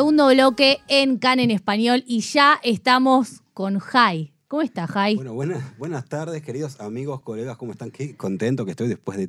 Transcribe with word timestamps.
segundo 0.00 0.28
bloque 0.28 0.80
en 0.88 1.18
Can 1.18 1.40
en 1.40 1.50
español 1.50 2.04
y 2.06 2.20
ya 2.20 2.58
estamos 2.62 3.42
con 3.52 3.78
Jai. 3.80 4.32
¿Cómo 4.48 4.62
está, 4.62 4.86
Jai? 4.86 5.14
Bueno, 5.14 5.34
buenas, 5.34 5.76
buenas 5.76 6.06
tardes, 6.06 6.40
queridos 6.40 6.80
amigos, 6.80 7.20
colegas, 7.20 7.58
¿cómo 7.58 7.72
están? 7.72 7.90
Qué 7.90 8.16
contento 8.16 8.64
que 8.64 8.70
estoy 8.70 8.88
después 8.88 9.18
de 9.18 9.28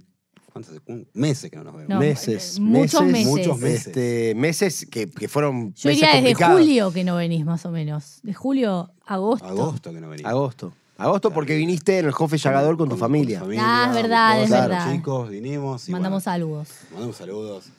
¿cuántos? 0.54 0.82
Meses 1.14 1.52
que 1.52 1.58
no 1.58 1.66
nos 1.66 1.74
vemos. 1.74 1.90
No, 1.90 2.00
meses, 2.00 2.56
eh, 2.56 2.62
muchos 2.62 3.04
meses. 3.04 3.28
Muchos 3.28 3.60
meses. 3.60 3.88
Este, 3.88 4.34
meses 4.34 4.88
que, 4.90 5.12
que 5.12 5.28
fueron 5.28 5.74
Yo 5.74 5.90
meses 5.90 6.04
diría 6.04 6.08
desde 6.08 6.22
complicados. 6.22 6.60
julio 6.62 6.94
que 6.94 7.04
no 7.04 7.16
venís, 7.18 7.44
más 7.44 7.66
o 7.66 7.72
menos. 7.72 8.22
De 8.24 8.34
julio 8.34 8.94
a 9.06 9.16
agosto. 9.16 9.46
Agosto 9.46 9.92
que 9.92 10.00
no 10.00 10.08
venimos. 10.08 10.32
Agosto. 10.32 10.72
Agosto 10.98 11.32
porque 11.32 11.58
viniste 11.58 12.00
en 12.00 12.06
el 12.06 12.12
Jofe 12.14 12.38
Llagador 12.38 12.78
con 12.78 12.88
tu 12.88 12.96
familia. 12.96 13.44
Ah, 13.60 13.88
es 13.90 13.94
verdad, 13.94 14.42
es 14.42 14.50
verdad. 14.50 14.94
chicos, 14.94 15.30
vinimos. 15.30 15.90
y 15.90 15.92
Mandamos 15.92 16.24
bueno, 16.24 16.34
saludos. 16.34 16.70
Mandamos 16.94 17.18
saludos. 17.18 17.72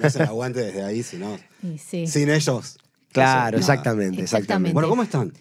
Me 0.00 0.06
hacen 0.06 0.22
aguante 0.22 0.60
desde 0.60 0.82
ahí, 0.84 1.02
si 1.02 1.16
no. 1.16 1.38
Y 1.62 1.78
sí. 1.78 2.06
Sin 2.06 2.30
ellos. 2.30 2.78
Claro, 3.12 3.56
exactamente, 3.58 4.20
Exactamente. 4.20 4.22
exactamente. 4.22 4.72
Bueno, 4.74 4.88
¿cómo 4.88 5.02
están? 5.02 5.32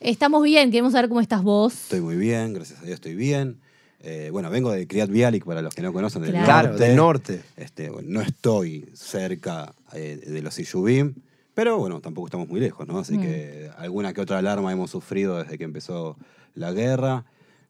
Estamos 0.00 0.42
bien, 0.44 0.70
queremos 0.70 0.92
saber 0.92 1.08
cómo 1.08 1.20
estás 1.20 1.42
vos. 1.42 1.74
Estoy 1.74 2.00
muy 2.00 2.16
bien, 2.16 2.52
gracias 2.54 2.80
a 2.80 2.84
Dios 2.84 2.94
estoy 2.94 3.14
bien. 3.14 3.60
Eh, 4.00 4.28
bueno, 4.30 4.50
vengo 4.50 4.70
de 4.70 4.86
Criat 4.86 5.10
Bialik, 5.10 5.44
para 5.44 5.62
los 5.62 5.74
que 5.74 5.82
no 5.82 5.92
conocen, 5.92 6.22
del 6.22 6.30
Claro. 6.32 6.46
Claro, 6.46 6.68
norte. 6.68 6.84
del 6.84 6.96
norte. 6.96 7.42
Este, 7.56 7.90
bueno, 7.90 8.08
no 8.10 8.20
estoy 8.20 8.88
cerca 8.94 9.74
eh, 9.94 10.20
de 10.24 10.42
los 10.42 10.58
Iyubim, 10.58 11.14
pero 11.54 11.78
bueno, 11.78 12.00
tampoco 12.00 12.28
estamos 12.28 12.46
muy 12.48 12.60
lejos, 12.60 12.86
¿no? 12.86 12.98
Así 12.98 13.16
Mm. 13.18 13.22
que 13.22 13.70
alguna 13.78 14.12
que 14.12 14.20
otra 14.20 14.38
alarma 14.38 14.70
hemos 14.70 14.90
sufrido 14.90 15.42
desde 15.42 15.58
que 15.58 15.64
empezó 15.64 16.16
la 16.54 16.72
guerra, 16.72 17.24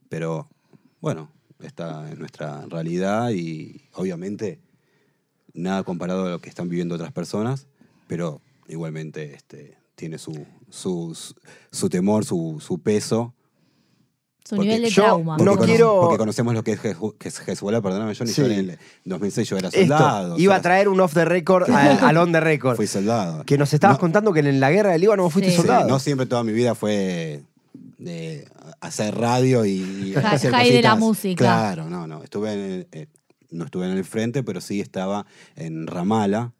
pero 0.09 0.47
bueno, 1.01 1.31
está 1.63 2.09
en 2.11 2.19
nuestra 2.19 2.65
realidad 2.67 3.31
y 3.31 3.81
obviamente 3.93 4.59
nada 5.57 5.83
comparado 5.83 6.25
a 6.25 6.29
lo 6.29 6.39
que 6.39 6.47
están 6.49 6.69
viviendo 6.69 6.95
otras 6.95 7.11
personas, 7.11 7.67
pero 8.07 8.39
igualmente 8.69 9.33
este, 9.33 9.77
tiene 9.95 10.17
su, 10.17 10.31
su, 10.69 11.13
su- 11.15 11.35
su 11.71 11.89
temor, 11.89 12.23
su, 12.23 12.61
su 12.65 12.79
peso. 12.79 13.33
Su 14.47 14.55
Porque 14.55 14.69
nivel 14.69 14.83
de 14.83 14.89
yo 14.91 15.03
trauma. 15.03 15.35
no 15.37 15.57
quiero- 15.57 15.99
Porque 16.01 16.17
conocemos 16.19 16.53
lo 16.53 16.63
que 16.63 16.71
es, 16.71 16.81
Hezbo- 16.81 17.13
que 17.17 17.27
es 17.27 17.37
Hezbollah, 17.45 17.81
perdóname, 17.81 18.13
yo 18.13 18.23
ni 18.23 18.31
Sí. 18.31 18.41
yo 18.41 18.47
en 18.47 18.69
el 18.69 18.79
2006 19.03 19.49
yo 19.49 19.57
era 19.57 19.67
Esto, 19.67 19.79
soldado. 19.81 20.39
iba 20.39 20.55
a 20.55 20.61
traer 20.61 20.87
un 20.87 21.01
off 21.01 21.13
the 21.13 21.25
record 21.25 21.69
al, 21.69 21.99
al 22.01 22.17
on 22.17 22.31
the 22.31 22.39
record. 22.39 22.77
Fui 22.77 22.87
soldado. 22.87 23.43
Que 23.43 23.57
nos 23.57 23.73
estabas 23.73 23.97
No, 23.97 23.99
contando 24.01 24.31
que 24.31 24.39
en 24.39 24.59
la 24.61 24.71
guerra 24.71 24.91
del 24.91 25.01
Líbano 25.01 25.23
vos 25.23 25.33
fuiste 25.33 25.49
Sí. 25.51 25.57
sí, 25.57 25.61
soldado. 25.63 25.89
no 25.89 25.99
siempre 25.99 26.27
toda 26.27 26.45
mi 26.45 26.53
vida 26.53 26.75
fue 26.75 27.43
de 27.97 28.47
hacer 28.79 29.15
radio 29.17 29.65
y, 29.65 29.71
y 30.11 30.15
hacer 30.15 30.53
de 30.53 30.81
la 30.81 30.95
música. 30.95 31.43
Claro, 31.43 31.89
no, 31.89 32.07
no. 32.07 32.23
Estuve 32.23 32.53
en 32.53 32.59
el- 32.59 32.87
eh, 32.93 33.07
no 33.51 33.65
estuve 33.65 33.85
en 33.89 33.97
el 33.97 34.03
frente, 34.05 34.43
pero 34.43 34.61
sí 34.61 34.81
estaba 34.81 35.25
en 35.55 35.87
Ramala, 35.87 36.53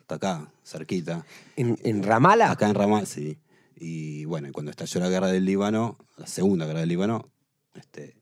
hasta 0.00 0.14
acá, 0.16 0.52
cerquita. 0.64 1.24
¿En, 1.56 1.78
en 1.82 2.02
Ramala? 2.02 2.50
Acá 2.50 2.66
en 2.68 2.74
Ramala, 2.74 3.06
sí. 3.06 3.38
Y 3.78 4.24
bueno, 4.26 4.48
y 4.48 4.52
cuando 4.52 4.70
estalló 4.70 5.00
la 5.00 5.08
guerra 5.08 5.28
del 5.28 5.44
Líbano, 5.44 5.98
la 6.16 6.26
segunda 6.26 6.66
guerra 6.66 6.80
del 6.80 6.88
Líbano, 6.88 7.28
este, 7.74 8.14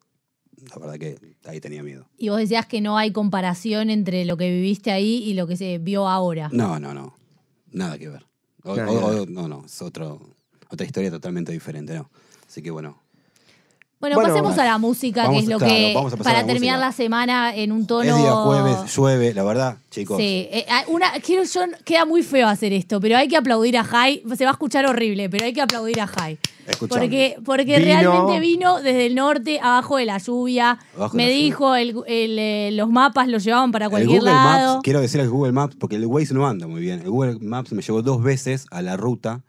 la 0.70 0.78
verdad 0.78 0.98
que 0.98 1.36
ahí 1.44 1.60
tenía 1.60 1.82
miedo. 1.82 2.06
Y 2.16 2.28
vos 2.30 2.38
decías 2.38 2.66
que 2.66 2.80
no 2.80 2.96
hay 2.96 3.12
comparación 3.12 3.90
entre 3.90 4.24
lo 4.24 4.36
que 4.36 4.50
viviste 4.50 4.90
ahí 4.90 5.22
y 5.24 5.34
lo 5.34 5.46
que 5.46 5.56
se 5.56 5.78
vio 5.78 6.08
ahora. 6.08 6.48
No, 6.52 6.78
no, 6.80 6.94
no. 6.94 7.14
Nada 7.72 7.98
que 7.98 8.08
ver. 8.08 8.26
O- 8.62 8.76
Nada 8.76 8.90
o- 8.90 8.94
que 9.00 9.06
ver. 9.10 9.20
o- 9.20 9.26
no, 9.26 9.48
no. 9.48 9.64
Es 9.66 9.82
otro, 9.82 10.20
otra 10.70 10.86
historia 10.86 11.10
totalmente 11.10 11.52
diferente, 11.52 11.94
¿no? 11.94 12.10
Así 12.48 12.62
que 12.62 12.70
bueno. 12.70 12.98
Bueno, 14.00 14.16
Bueno, 14.16 14.30
pasemos 14.30 14.56
a 14.58 14.64
la 14.64 14.78
música, 14.78 15.28
que 15.28 15.38
es 15.40 15.46
lo 15.46 15.58
claro, 15.58 15.74
que. 15.74 15.94
Para 16.24 16.40
la 16.40 16.46
terminar 16.46 16.76
música. 16.76 16.86
la 16.86 16.92
semana 16.92 17.54
en 17.54 17.70
un 17.70 17.86
tono. 17.86 18.08
Es 18.10 18.16
día 18.16 18.32
jueves, 18.32 18.96
llueve, 18.96 19.34
la 19.34 19.42
verdad, 19.44 19.76
chicos. 19.90 20.16
Sí, 20.16 20.48
eh, 20.50 20.64
ah, 20.70 20.84
una, 20.88 21.10
quiero 21.24 21.44
yo, 21.44 21.60
queda 21.84 22.06
muy 22.06 22.22
feo 22.22 22.48
hacer 22.48 22.72
esto, 22.72 22.98
pero 22.98 23.18
hay 23.18 23.28
que 23.28 23.36
aplaudir 23.36 23.76
a 23.76 23.84
Jai. 23.84 24.22
Se 24.36 24.44
va 24.44 24.50
a 24.50 24.54
escuchar 24.54 24.86
horrible, 24.86 25.28
pero 25.28 25.44
hay 25.44 25.52
que 25.52 25.60
aplaudir 25.60 26.00
a 26.00 26.06
Jai. 26.06 26.38
Escuchame. 26.66 27.00
Porque, 27.02 27.36
porque 27.44 27.78
Vino- 27.78 27.84
realmente 28.00 28.40
vino 28.40 28.80
desde 28.80 29.04
el 29.06 29.14
norte, 29.16 29.60
abajo 29.60 29.98
de 29.98 30.06
la 30.06 30.16
lluvia. 30.16 30.78
Abajo 30.96 31.16
me 31.16 31.24
la 31.24 31.28
lluvia. 31.30 31.44
dijo, 31.44 31.74
el, 31.74 31.88
el, 32.06 32.38
eh, 32.38 32.70
los 32.72 32.88
mapas 32.88 33.28
los 33.28 33.44
llevaban 33.44 33.70
para 33.70 33.86
El 33.86 33.90
cualquier 33.90 34.20
Google 34.20 34.32
lado. 34.32 34.74
Maps, 34.76 34.82
quiero 34.84 35.00
decir 35.02 35.20
el 35.20 35.28
Google 35.28 35.52
Maps, 35.52 35.76
porque 35.78 35.96
el 35.96 36.06
Waze 36.06 36.32
no 36.32 36.46
anda 36.48 36.66
muy 36.66 36.80
bien. 36.80 37.00
El 37.00 37.10
Google 37.10 37.38
Maps 37.40 37.72
me 37.72 37.82
llevó 37.82 38.00
dos 38.00 38.22
veces 38.22 38.64
a 38.70 38.80
la 38.80 38.96
ruta 38.96 39.42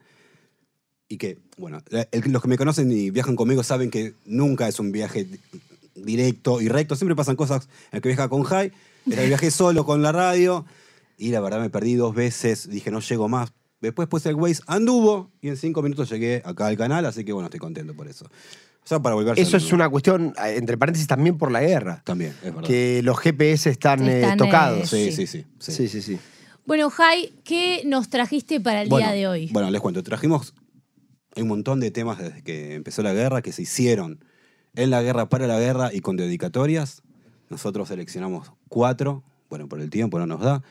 y 1.12 1.18
que, 1.18 1.38
bueno, 1.58 1.80
el- 2.12 2.32
los 2.32 2.42
que 2.42 2.48
me 2.48 2.58
conocen 2.58 2.92
y 2.92 3.10
viajan 3.12 3.36
conmigo 3.36 3.64
saben 3.64 3.92
que 3.92 4.14
nunca 4.26 4.68
es 4.68 4.80
un 4.80 4.92
viaje 4.92 5.26
di- 5.26 5.40
directo 5.96 6.62
y 6.62 6.70
recto. 6.70 6.96
Siempre 6.96 7.16
pasan 7.16 7.36
cosas 7.36 7.68
en 7.92 7.98
el 7.98 8.02
que 8.02 8.10
viaja 8.10 8.30
con 8.30 8.44
Jai. 8.44 8.72
Esta 9.06 9.20
vez 9.22 9.28
viajé 9.30 9.52
solo 9.52 9.86
con 9.86 10.02
la 10.02 10.12
radio 10.12 10.66
y 11.18 11.30
la 11.32 11.42
verdad 11.42 11.60
me 11.60 11.70
perdí 11.70 11.96
dos 11.96 12.16
veces. 12.16 12.70
Dije, 12.70 12.92
no 12.92 13.00
llego 13.02 13.28
más. 13.28 13.52
Después 13.82 14.08
puse 14.08 14.30
el 14.30 14.36
Waze, 14.36 14.62
anduvo 14.68 15.32
y 15.42 15.50
en 15.50 15.58
cinco 15.58 15.82
minutos 15.82 16.10
llegué 16.10 16.42
acá 16.46 16.68
al 16.68 16.78
canal, 16.78 17.06
así 17.06 17.26
que 17.26 17.34
bueno, 17.34 17.48
estoy 17.48 17.60
contento 17.60 17.94
por 17.96 18.08
eso. 18.08 18.26
O 18.26 18.88
sea, 18.88 19.00
para 19.00 19.16
volver 19.16 19.38
Eso 19.40 19.58
es 19.58 19.72
una 19.74 19.90
cuestión, 19.90 20.34
eh, 20.44 20.56
entre 20.58 20.78
paréntesis, 20.78 21.08
también 21.08 21.38
por 21.38 21.52
la 21.52 21.62
guerra. 21.62 22.02
También, 22.06 22.32
es 22.44 22.54
verdad. 22.54 22.62
Que 22.62 23.02
los 23.04 23.20
GPS 23.20 23.70
están, 23.70 24.08
eh, 24.08 24.22
Están, 24.22 24.34
eh, 24.34 24.38
tocados. 24.38 24.90
Sí, 24.90 25.12
sí. 25.12 25.28
sí, 25.28 25.28
sí. 25.28 25.46
sí. 25.60 25.72
Sí, 25.74 25.88
sí, 25.90 26.02
sí. 26.02 26.20
Bueno, 26.66 26.90
Jai, 26.92 27.34
¿qué 27.44 27.82
nos 27.86 28.10
trajiste 28.10 28.60
para 28.62 28.84
el 28.84 28.90
Bueno, 28.90 29.08
día 29.08 29.16
de 29.16 29.28
hoy? 29.28 29.50
Bueno, 29.52 29.70
les 29.72 29.82
cuento. 29.82 30.02
Trajimos 30.04 30.54
hay 31.36 31.44
un 31.44 31.50
montón 31.50 31.80
de 31.80 31.92
temas 31.92 32.20
desde 32.20 32.42
que 32.42 32.76
empezó 32.76 33.02
la 33.04 33.14
guerra 33.14 33.42
que 33.42 33.52
se 33.52 33.62
hicieron 33.62 34.24
en 34.76 34.90
la 34.90 35.02
guerra, 35.02 35.30
para 35.30 35.48
la 35.48 35.60
guerra 35.60 35.94
y 35.94 36.02
con 36.02 36.18
dedicatorias. 36.18 37.04
Nosotros 37.50 37.88
seleccionamos 37.88 38.52
cuatro, 38.70 39.24
bueno, 39.50 39.68
por 39.68 39.82
el 39.82 39.90
tiempo 39.90 40.20
no 40.20 40.28
nos 40.28 40.42
da. 40.42 40.64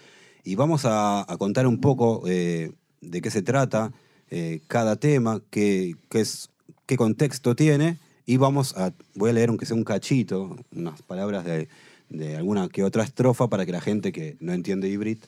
Y 0.45 0.55
vamos 0.55 0.83
a, 0.85 1.27
contar 1.39 1.67
un 1.67 1.81
poco 1.81 2.23
eh, 2.27 2.73
de 3.01 3.21
qué 3.21 3.31
se 3.31 3.43
trata 3.43 3.93
eh, 4.31 4.61
cada 4.69 4.97
tema, 4.97 5.43
qué, 5.51 5.95
qué 6.09 6.21
es, 6.21 6.51
qué 6.87 6.97
contexto 6.97 7.55
tiene. 7.55 7.99
Y 8.27 8.37
vamos 8.37 8.77
a, 8.77 8.93
voy 9.15 9.31
a 9.31 9.33
leer 9.33 9.49
aunque 9.49 9.67
sea 9.67 9.77
un 9.77 9.85
cachito, 9.85 10.57
unas 10.73 11.03
palabras 11.03 11.45
de, 11.45 11.69
de 12.11 12.37
alguna 12.37 12.69
que 12.69 12.85
otra 12.85 13.03
estrofa 13.03 13.49
para 13.49 13.65
que 13.65 13.73
la 13.73 13.81
gente 13.81 14.13
que 14.13 14.37
no 14.41 14.53
entiende 14.53 14.89
hibrid, 14.89 15.19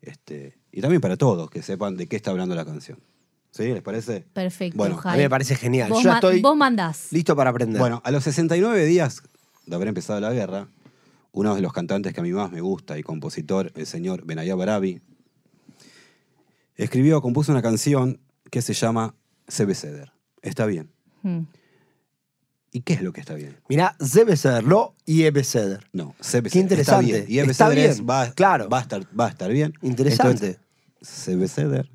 este, 0.00 0.54
y 0.72 0.80
también 0.80 1.00
para 1.00 1.16
todos, 1.16 1.50
que 1.50 1.62
sepan 1.62 1.96
de 1.96 2.06
qué 2.06 2.16
está 2.16 2.30
hablando 2.30 2.54
la 2.54 2.64
canción. 2.64 2.98
¿Sí? 3.52 3.64
¿Les 3.64 3.82
parece? 3.82 4.24
Perfecto, 4.32 4.76
Bueno, 4.78 4.98
A 5.04 5.12
mí 5.12 5.18
me 5.18 5.30
parece 5.30 5.54
genial. 5.54 5.90
Vos, 5.90 6.02
Yo 6.02 6.08
ya 6.10 6.14
estoy 6.16 6.40
vos 6.40 6.56
mandás. 6.56 7.08
listo 7.12 7.36
para 7.36 7.50
aprender. 7.50 7.78
Bueno, 7.78 8.00
a 8.04 8.10
los 8.10 8.24
69 8.24 8.84
días 8.86 9.22
de 9.66 9.76
haber 9.76 9.88
empezado 9.88 10.18
la 10.20 10.32
guerra, 10.32 10.68
uno 11.32 11.54
de 11.54 11.60
los 11.60 11.72
cantantes 11.72 12.12
que 12.14 12.20
a 12.20 12.22
mí 12.22 12.32
más 12.32 12.50
me 12.50 12.60
gusta 12.62 12.98
y 12.98 13.02
compositor, 13.02 13.70
el 13.76 13.86
señor 13.86 14.24
Benayá 14.24 14.54
Barabi, 14.54 15.00
escribió, 16.76 17.20
compuso 17.20 17.52
una 17.52 17.62
canción 17.62 18.20
que 18.50 18.62
se 18.62 18.72
llama 18.74 19.14
Sebe 19.48 19.74
Ceder. 19.74 20.12
Está 20.40 20.66
bien. 20.66 20.90
Mm. 21.22 21.40
¿Y 22.74 22.80
qué 22.80 22.94
es 22.94 23.02
lo 23.02 23.12
que 23.12 23.20
está 23.20 23.34
bien? 23.34 23.58
Mirá, 23.68 23.96
debe 24.14 24.34
serlo 24.36 24.94
y 25.04 25.22
debe 25.22 25.44
ser. 25.44 25.86
No, 25.92 26.14
Sebe 26.20 26.48
Qué 26.48 26.60
Ceder. 26.62 26.80
Está 26.80 27.02
interesante. 27.02 27.06
bien. 27.12 27.24
Y 27.28 27.38
Ebe 27.38 27.52
Está 27.52 27.68
Ceder 27.68 27.90
es- 27.90 27.96
bien, 27.98 28.08
va, 28.08 28.30
claro. 28.32 28.68
va, 28.70 28.78
a 28.78 28.80
estar, 28.80 29.02
va 29.18 29.26
a 29.26 29.28
estar 29.28 29.52
bien. 29.52 29.74
Interesante. 29.82 30.58
Sebe 31.02 31.48
Ceder 31.48 31.90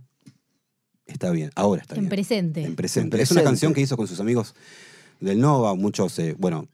está 1.08 1.32
bien. 1.32 1.52
Ahora 1.56 1.82
está 1.82 1.96
En 1.96 2.02
bien. 2.02 2.10
presente. 2.10 2.64
En 2.64 2.76
presente. 2.76 3.18
En 3.18 3.22
Es 3.24 3.32
una 3.32 3.38
presente. 3.42 3.44
canción 3.44 3.74
que 3.74 3.82
hizo 3.82 3.98
con 3.98 4.08
sus 4.08 4.20
amigos 4.20 4.54
del 5.20 5.40
Nova. 5.40 5.74
Muchos, 5.76 6.18
eh, 6.20 6.36
bueno, 6.38 6.68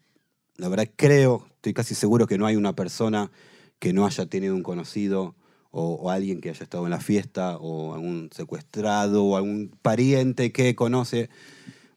la 0.57 0.69
verdad 0.69 0.89
creo, 0.95 1.45
estoy 1.55 1.73
casi 1.73 1.95
seguro 1.95 2.27
que 2.27 2.38
no 2.38 2.45
hay 2.45 2.55
una 2.55 2.75
persona 2.75 3.31
que 3.79 3.94
no 3.94 4.05
haya 4.05 4.25
tenido 4.25 4.55
un 4.55 4.63
conocido 4.63 5.35
o, 5.71 5.94
o 5.95 6.09
alguien 6.11 6.39
que 6.41 6.49
haya 6.49 6.63
estado 6.63 6.85
en 6.85 6.91
la 6.91 6.99
fiesta 6.99 7.57
o 7.57 7.94
algún 7.94 8.29
secuestrado 8.33 9.23
o 9.23 9.38
algún 9.38 9.71
pariente 9.81 10.51
que 10.51 10.75
conoce. 10.75 11.29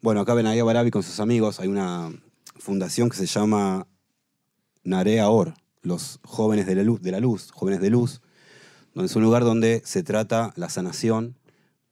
Bueno, 0.00 0.20
acá 0.20 0.38
en 0.38 0.46
Ahí 0.46 0.60
Barabi 0.60 0.90
con 0.90 1.02
sus 1.02 1.20
amigos 1.20 1.60
hay 1.60 1.68
una 1.68 2.12
fundación 2.58 3.08
que 3.10 3.16
se 3.16 3.26
llama 3.26 3.86
Narea 4.84 5.28
Or, 5.28 5.54
los 5.82 6.20
jóvenes 6.24 6.66
de 6.66 6.74
la 6.74 6.82
luz, 6.82 7.02
de 7.02 7.12
la 7.12 7.20
luz 7.20 7.50
jóvenes 7.52 7.80
de 7.80 7.90
luz, 7.90 8.20
donde 8.94 9.06
es 9.06 9.16
un 9.16 9.22
lugar 9.22 9.44
donde 9.44 9.82
se 9.84 10.02
trata 10.02 10.52
la 10.56 10.68
sanación 10.70 11.36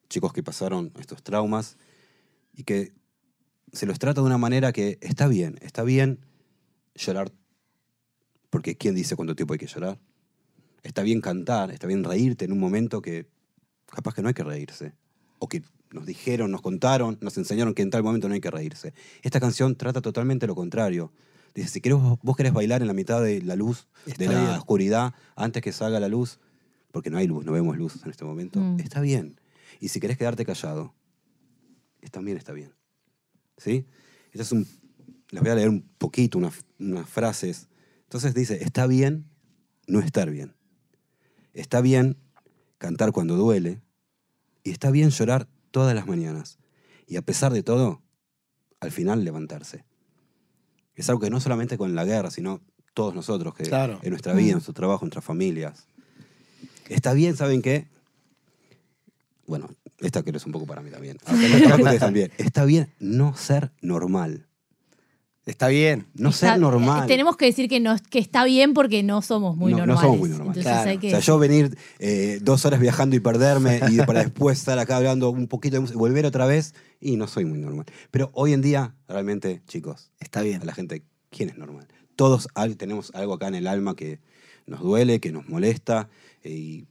chicos 0.09 0.33
que 0.33 0.43
pasaron 0.43 0.93
estos 0.99 1.23
traumas 1.23 1.77
y 2.55 2.65
que 2.65 2.93
se 3.73 3.87
los 3.87 3.99
trata 3.99 4.21
de 4.21 4.27
una 4.27 4.39
manera 4.39 4.73
que 4.73 4.99
está 5.01 5.27
bien, 5.27 5.59
está 5.61 5.83
bien 5.83 6.21
llorar, 6.95 7.33
porque 8.51 8.77
¿quién 8.77 8.95
dice 8.95 9.17
cuánto 9.17 9.35
tiempo 9.35 9.55
hay 9.55 9.59
que 9.59 9.67
llorar? 9.67 9.99
Está 10.83 11.03
bien 11.03 11.21
cantar, 11.21 11.71
está 11.71 11.87
bien 11.87 12.05
reírte 12.05 12.45
en 12.45 12.53
un 12.53 12.61
momento 12.61 13.03
que 13.03 13.27
capaz 13.87 14.15
que 14.15 14.23
no 14.23 14.29
hay 14.29 14.35
que 14.35 14.45
reírse, 14.45 14.93
o 15.39 15.49
que 15.49 15.63
nos 15.93 16.07
dijeron, 16.07 16.51
nos 16.51 16.61
contaron, 16.63 17.19
nos 17.21 17.37
enseñaron 17.39 17.75
que 17.75 17.83
en 17.83 17.91
tal 17.91 18.03
momento 18.03 18.29
no 18.29 18.35
hay 18.35 18.41
que 18.41 18.51
reírse. 18.51 18.93
Esta 19.23 19.41
canción 19.41 19.77
trata 19.77 20.01
totalmente 20.01 20.47
lo 20.47 20.55
contrario. 20.55 21.13
Dice, 21.55 21.69
si 21.69 21.81
querés, 21.81 21.99
vos 22.23 22.37
querés 22.37 22.53
bailar 22.53 22.81
en 22.83 22.89
la 22.89 22.95
mitad 22.95 23.23
de 23.23 23.41
la 23.43 23.55
luz, 23.55 23.87
Está 24.07 24.25
de 24.25 24.33
la 24.33 24.41
bien. 24.41 24.51
oscuridad, 24.57 25.15
antes 25.37 25.63
que 25.63 25.71
salga 25.73 26.01
la 26.01 26.09
luz, 26.09 26.41
porque 26.91 27.11
no 27.11 27.19
hay 27.19 27.27
luz, 27.29 27.45
no 27.45 27.53
vemos 27.53 27.77
luz 27.77 28.03
en 28.05 28.11
este 28.11 28.25
momento, 28.25 28.61
Mm. 28.61 28.81
está 28.81 29.01
bien. 29.01 29.39
Y 29.81 29.89
si 29.89 30.01
querés 30.01 30.17
quedarte 30.19 30.45
callado, 30.45 30.95
es- 32.01 32.11
también 32.11 32.37
está 32.37 32.53
bien. 32.53 32.73
¿Sí? 33.57 33.87
Este 34.33 34.43
es 34.43 34.53
un, 34.53 34.67
les 35.31 35.43
voy 35.43 35.51
a 35.51 35.55
leer 35.55 35.69
un 35.69 35.83
poquito 35.99 36.39
unas, 36.39 36.65
unas 36.79 37.09
frases. 37.09 37.69
Entonces 38.05 38.35
dice, 38.35 38.63
está 38.63 38.87
bien 38.87 39.27
no 39.87 40.01
estar 40.01 40.31
bien. 40.31 40.55
Está 41.53 41.81
bien 41.81 42.17
cantar 42.79 43.13
cuando 43.13 43.37
duele. 43.37 43.81
Y 44.63 44.71
está 44.71 44.91
bien 44.91 45.11
llorar 45.11 45.47
todas 45.71 45.95
las 45.95 46.07
mañanas. 46.07 46.59
Y 47.07 47.17
a 47.17 47.23
pesar 47.23 47.53
de 47.53 47.63
todo, 47.63 48.03
al 48.81 48.91
final 48.91 49.25
levantarse. 49.25 49.85
Es 50.95 51.09
algo 51.09 51.21
que 51.21 51.31
no 51.31 51.41
solamente 51.41 51.77
con 51.77 51.95
la 51.95 52.05
guerra, 52.05 52.31
sino 52.31 52.61
todos 52.95 53.15
nosotros, 53.15 53.55
que 53.55 53.65
Claro. 53.65 53.99
en 54.03 54.11
nuestra 54.11 54.33
vida, 54.33 54.47
en 54.47 54.51
Mm. 54.51 54.53
nuestro 54.55 54.75
trabajo, 54.75 55.05
en 55.05 55.09
nuestras 55.09 55.25
familias. 55.25 55.87
Está 56.89 57.13
bien, 57.13 57.37
¿saben 57.37 57.61
qué? 57.63 57.89
Bueno, 59.47 59.69
esta 60.01 60.23
creo 60.23 60.37
es 60.37 60.47
un 60.47 60.53
poco 60.53 60.67
para 60.67 60.81
mí 60.83 60.91
también. 60.91 61.19
Acá 61.25 61.99
también. 61.99 62.31
Está 62.39 62.65
bien 62.65 62.89
no 62.99 63.37
ser 63.37 63.73
normal. 63.83 64.47
Está 65.47 65.69
bien. 65.69 66.07
No 66.15 66.31
Está- 66.31 66.53
ser 66.53 66.61
normal. 66.61 67.05
eh, 67.05 67.07
Tenemos 67.07 67.37
que 67.37 67.45
decir 67.45 67.69
que, 67.69 67.79
no, 67.79 67.95
que 68.09 68.19
está 68.19 68.45
bien 68.45 68.73
porque 68.73 69.03
no 69.03 69.21
somos 69.21 69.57
muy 69.59 69.73
No- 69.73 69.81
no 69.81 69.87
normales. 69.89 70.03
somos 70.07 70.19
muy 70.19 70.29
normales. 70.31 70.57
Entonces 70.57 70.73
Claro. 70.73 70.91
hay 70.91 70.99
que 70.99 71.07
O 71.09 71.11
sea, 71.11 71.21
yo 71.21 71.39
venir 71.39 71.77
eh, 71.99 72.39
dos 72.41 72.65
horas 72.65 72.81
viajando 72.81 73.15
y 73.15 73.21
perderme 73.21 73.81
y 73.91 73.97
para 74.07 74.21
después 74.25 74.59
estar 74.59 74.79
acá 74.79 74.97
hablando 74.97 75.29
un 75.29 75.47
poquito 75.47 75.79
de 75.79 75.93
volver 75.95 76.25
otra 76.25 76.47
vez, 76.47 76.75
y 76.99 77.17
no 77.19 77.27
soy 77.27 77.45
muy 77.45 77.59
normal. 77.59 77.85
Pero 78.11 78.31
hoy 78.33 78.55
en 78.55 78.63
día, 78.63 78.95
realmente, 79.07 79.61
chicos, 79.69 80.11
Está 80.19 80.41
bien. 80.41 80.63
a 80.63 80.65
la 80.65 80.73
gente, 80.73 81.05
¿quién 81.29 81.51
es 81.51 81.59
normal? 81.59 81.89
Todos 82.17 82.49
tenemos 82.79 83.11
algo 83.15 83.35
acá 83.35 83.49
en 83.49 83.57
el 83.57 83.67
alma 83.67 83.95
que 83.95 84.21
nos 84.67 84.81
duele, 84.81 85.21
que 85.21 85.31
nos 85.31 85.47
molesta, 85.47 86.09
eh, 86.43 86.51
y 86.51 86.87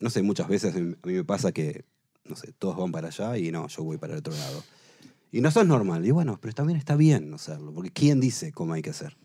no 0.00 0.10
sé, 0.10 0.22
muchas 0.22 0.48
veces 0.48 0.74
a 0.74 0.78
mí 0.78 0.94
a 1.02 1.06
me 1.06 1.24
pasa 1.24 1.52
que, 1.52 1.84
no 2.24 2.36
sé, 2.36 2.52
todos 2.52 2.76
van 2.76 2.92
para 2.92 3.08
allá 3.08 3.36
y 3.38 3.50
no, 3.52 3.68
yo 3.68 3.82
voy 3.84 3.96
para 3.98 4.12
el 4.14 4.18
otro 4.20 4.34
lado. 4.34 4.62
Y 5.32 5.40
no 5.40 5.50
sos 5.50 5.66
normal, 5.66 6.06
y 6.06 6.10
bueno, 6.12 6.38
pero 6.40 6.54
también 6.54 6.78
está 6.78 6.94
bien 6.96 7.28
no 7.30 7.38
serlo, 7.38 7.72
porque 7.72 7.90
¿quién 7.90 8.20
dice 8.20 8.52
cómo 8.52 8.72
hay 8.74 8.82
que 8.82 8.90
hacer? 8.90 9.16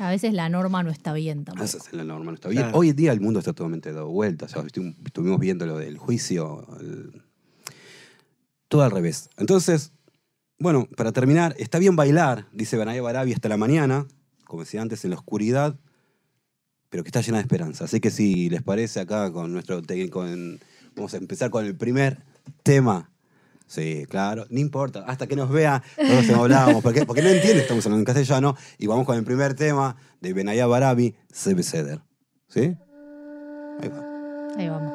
a 0.00 0.10
veces 0.10 0.32
la 0.34 0.48
norma 0.48 0.82
no 0.82 0.90
está 0.90 1.12
bien 1.12 1.44
tampoco. 1.44 1.64
Esa 1.64 1.78
es 1.78 1.92
la 1.92 2.02
norma, 2.02 2.26
no 2.26 2.34
está 2.34 2.48
bien. 2.48 2.62
Claro. 2.62 2.76
Hoy 2.78 2.88
en 2.88 2.96
día 2.96 3.12
el 3.12 3.20
mundo 3.20 3.38
está 3.38 3.52
totalmente 3.52 3.92
dado 3.92 4.08
vuelta. 4.08 4.46
ya 4.48 4.56
estu- 4.62 4.92
estuvimos 5.06 5.38
viendo 5.38 5.66
lo 5.66 5.78
del 5.78 5.98
juicio. 5.98 6.66
el- 6.80 7.22
Todo 8.68 8.82
al 8.82 8.90
revés. 8.90 9.30
Entonces, 9.36 9.92
bueno, 10.58 10.88
para 10.96 11.12
terminar, 11.12 11.54
está 11.58 11.78
bien 11.78 11.94
bailar, 11.94 12.48
dice 12.52 12.76
Benaya 12.76 13.00
Barabi, 13.02 13.32
hasta 13.34 13.48
la 13.48 13.56
mañana, 13.56 14.06
como 14.44 14.62
decía 14.64 14.82
antes, 14.82 15.04
en 15.04 15.10
la 15.10 15.16
oscuridad, 15.16 15.78
pero 16.93 17.03
que 17.03 17.09
está 17.09 17.21
llena 17.21 17.37
de 17.37 17.43
esperanza. 17.43 17.85
Así 17.85 17.99
que 17.99 18.09
si 18.11 18.49
les 18.49 18.63
parece 18.63 18.99
acá 18.99 19.31
con 19.31 19.51
nuestro 19.53 19.81
técnico, 19.81 20.25
en- 20.25 20.59
vamos 20.95 21.13
a 21.13 21.17
empezar 21.17 21.49
con 21.49 21.65
el 21.65 21.75
primer 21.75 22.17
tema. 22.63 23.09
Sí, 23.67 24.05
claro, 24.09 24.47
no 24.49 24.59
importa, 24.59 25.03
hasta 25.05 25.27
que 25.27 25.35
nos 25.35 25.49
vea, 25.51 25.83
nosotros 25.97 26.27
nos 26.27 26.39
hablábamos, 26.39 26.81
porque, 26.81 27.05
porque 27.05 27.21
no 27.21 27.29
entiende, 27.29 27.61
estamos 27.61 27.85
hablando 27.85 28.01
en 28.01 28.05
castellano, 28.05 28.55
y 28.79 28.87
vamos 28.87 29.05
con 29.05 29.15
el 29.15 29.23
primer 29.23 29.53
tema 29.53 29.95
de 30.21 30.33
Benaya 30.33 30.65
Barabi, 30.65 31.15
Sebe 31.31 31.61
Seder. 31.61 31.99
¿Sí? 32.47 32.75
Ahí 33.81 33.89
va. 33.89 34.55
Ahí 34.57 34.69
vamos. 34.69 34.93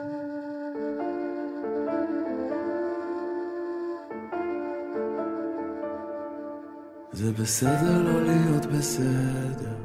זה 7.13 7.33
בסדר 7.33 8.03
לא 8.03 8.23
להיות 8.23 8.67
בסדר, 8.67 9.77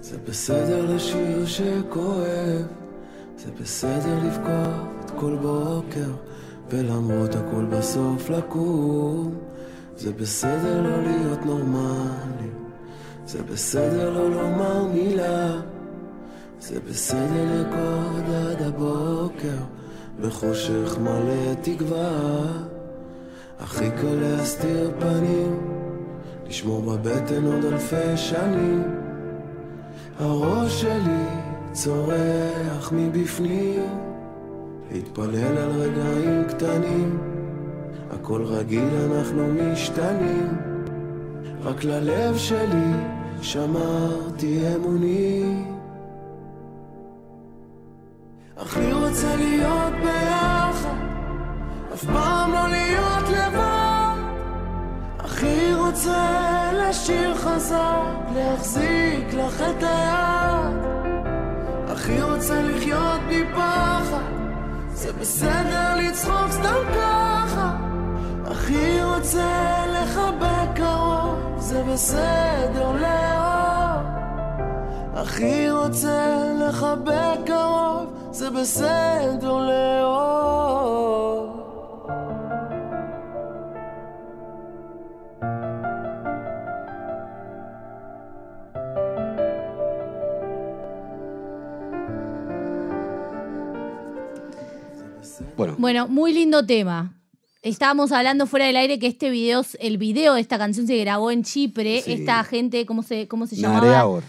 זה 0.00 0.16
בסדר 0.28 0.94
לשיר 0.94 1.46
שכואב, 1.46 2.66
זה 3.36 3.50
בסדר 3.60 4.18
לבכות 4.24 5.10
כל 5.16 5.36
בוקר, 5.42 6.10
ולמרות 6.70 7.34
הכל 7.34 7.64
בסוף 7.64 8.30
לקום, 8.30 9.34
זה 9.96 10.12
בסדר 10.12 10.82
לא 10.82 11.02
להיות 11.02 11.46
נורמלי, 11.46 12.50
זה 13.26 13.42
בסדר 13.42 14.10
לא 14.10 14.30
לומר 14.30 14.84
מילה, 14.84 15.60
זה 16.60 16.80
בסדר 16.90 17.44
לרקוד 17.44 18.34
עד 18.34 18.62
הבוקר, 18.62 19.58
בחושך 20.20 20.98
מלא 21.00 21.54
תקווה, 21.62 22.42
הכי 23.60 23.90
קל 23.90 24.14
להסתיר 24.14 24.90
פנים. 24.98 25.80
לשמור 26.48 26.80
בבטן 26.80 27.44
עוד 27.44 27.64
אלפי 27.64 28.16
שנים. 28.16 28.99
הראש 30.20 30.80
שלי 30.80 31.26
צורח 31.72 32.92
מבפנים, 32.92 33.98
להתפלל 34.92 35.58
על 35.58 35.70
רגעים 35.70 36.44
קטנים. 36.48 37.18
הכל 38.10 38.44
רגיל, 38.44 38.88
אנחנו 39.10 39.42
משתנים. 39.46 40.48
רק 41.62 41.84
ללב 41.84 42.36
שלי 42.36 42.92
שמרתי 43.42 44.62
אמונים. 44.76 45.76
הכי 48.56 48.92
רוצה 48.92 49.36
להיות 49.36 49.92
ביחד, 49.92 50.96
אף 51.94 52.04
פעם 52.04 52.52
לא 52.52 52.68
להיות 52.68 53.28
לבד. 53.28 54.16
הכי 55.18 55.74
רוצה 55.74 56.39
לשיר 57.10 57.34
חזק, 57.34 58.30
להחזיק 58.34 59.34
לך 59.34 59.60
את 59.60 59.82
היד. 59.82 60.90
הכי 61.88 62.22
רוצה 62.22 62.62
לחיות 62.62 63.20
מפחד, 63.28 64.22
זה 64.92 65.12
בסדר 65.12 65.96
לצחוק 65.96 66.50
סתם 66.50 66.92
ככה. 66.94 67.76
הכי 68.46 69.02
רוצה 69.02 69.84
לחבק 69.86 70.76
קרוב, 70.76 71.54
זה 71.58 71.82
בסדר 71.82 72.92
לאהוב. 72.92 74.06
הכי 75.14 75.70
רוצה 75.70 76.42
לחבק 76.60 77.38
קרוב, 77.46 78.06
זה 78.30 78.50
בסדר 78.50 79.56
לאהוב. 79.56 81.59
Bueno, 95.80 96.08
muy 96.08 96.34
lindo 96.34 96.66
tema. 96.66 97.16
Estábamos 97.62 98.12
hablando 98.12 98.46
fuera 98.46 98.66
del 98.66 98.76
aire 98.76 98.98
que 98.98 99.06
este 99.06 99.30
video, 99.30 99.64
el 99.78 99.96
video 99.96 100.34
de 100.34 100.42
esta 100.42 100.58
canción 100.58 100.86
se 100.86 100.94
grabó 100.98 101.30
en 101.30 101.42
Chipre. 101.42 102.02
Sí. 102.02 102.12
Esta 102.12 102.44
gente, 102.44 102.84
¿cómo 102.84 103.02
se, 103.02 103.28
cómo 103.28 103.46
se 103.46 103.56
llamaba? 103.56 104.20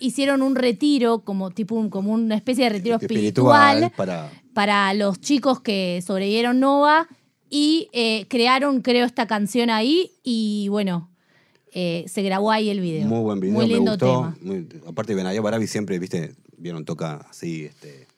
Hicieron 0.00 0.42
un 0.42 0.56
retiro, 0.56 1.20
como 1.20 1.52
tipo 1.52 1.76
un- 1.76 1.90
como 1.90 2.12
una 2.12 2.34
especie 2.34 2.64
de 2.64 2.70
retiro 2.70 2.96
espiritual, 2.96 3.92
para... 3.96 4.32
para 4.52 4.92
los 4.94 5.20
chicos 5.20 5.60
que 5.60 6.02
sobrevivieron 6.04 6.58
Nova 6.58 7.06
y 7.48 7.88
eh, 7.92 8.26
crearon, 8.28 8.80
creo, 8.82 9.06
esta 9.06 9.28
canción 9.28 9.70
ahí 9.70 10.10
y 10.24 10.66
bueno, 10.70 11.08
eh, 11.72 12.04
se 12.08 12.22
grabó 12.22 12.50
ahí 12.50 12.68
el 12.68 12.80
video. 12.80 13.06
Muy 13.06 13.20
buen 13.20 13.38
video, 13.38 13.54
Muy 13.54 13.66
lindo 13.68 13.92
me 13.92 13.96
gustó. 13.96 14.06
tema. 14.06 14.36
Muy- 14.42 14.68
aparte, 14.88 15.14
Benaya 15.14 15.40
Barabi 15.40 15.68
siempre, 15.68 16.00
viste, 16.00 16.34
vieron, 16.56 16.84
toca 16.84 17.26
así, 17.30 17.64
este, 17.64 18.08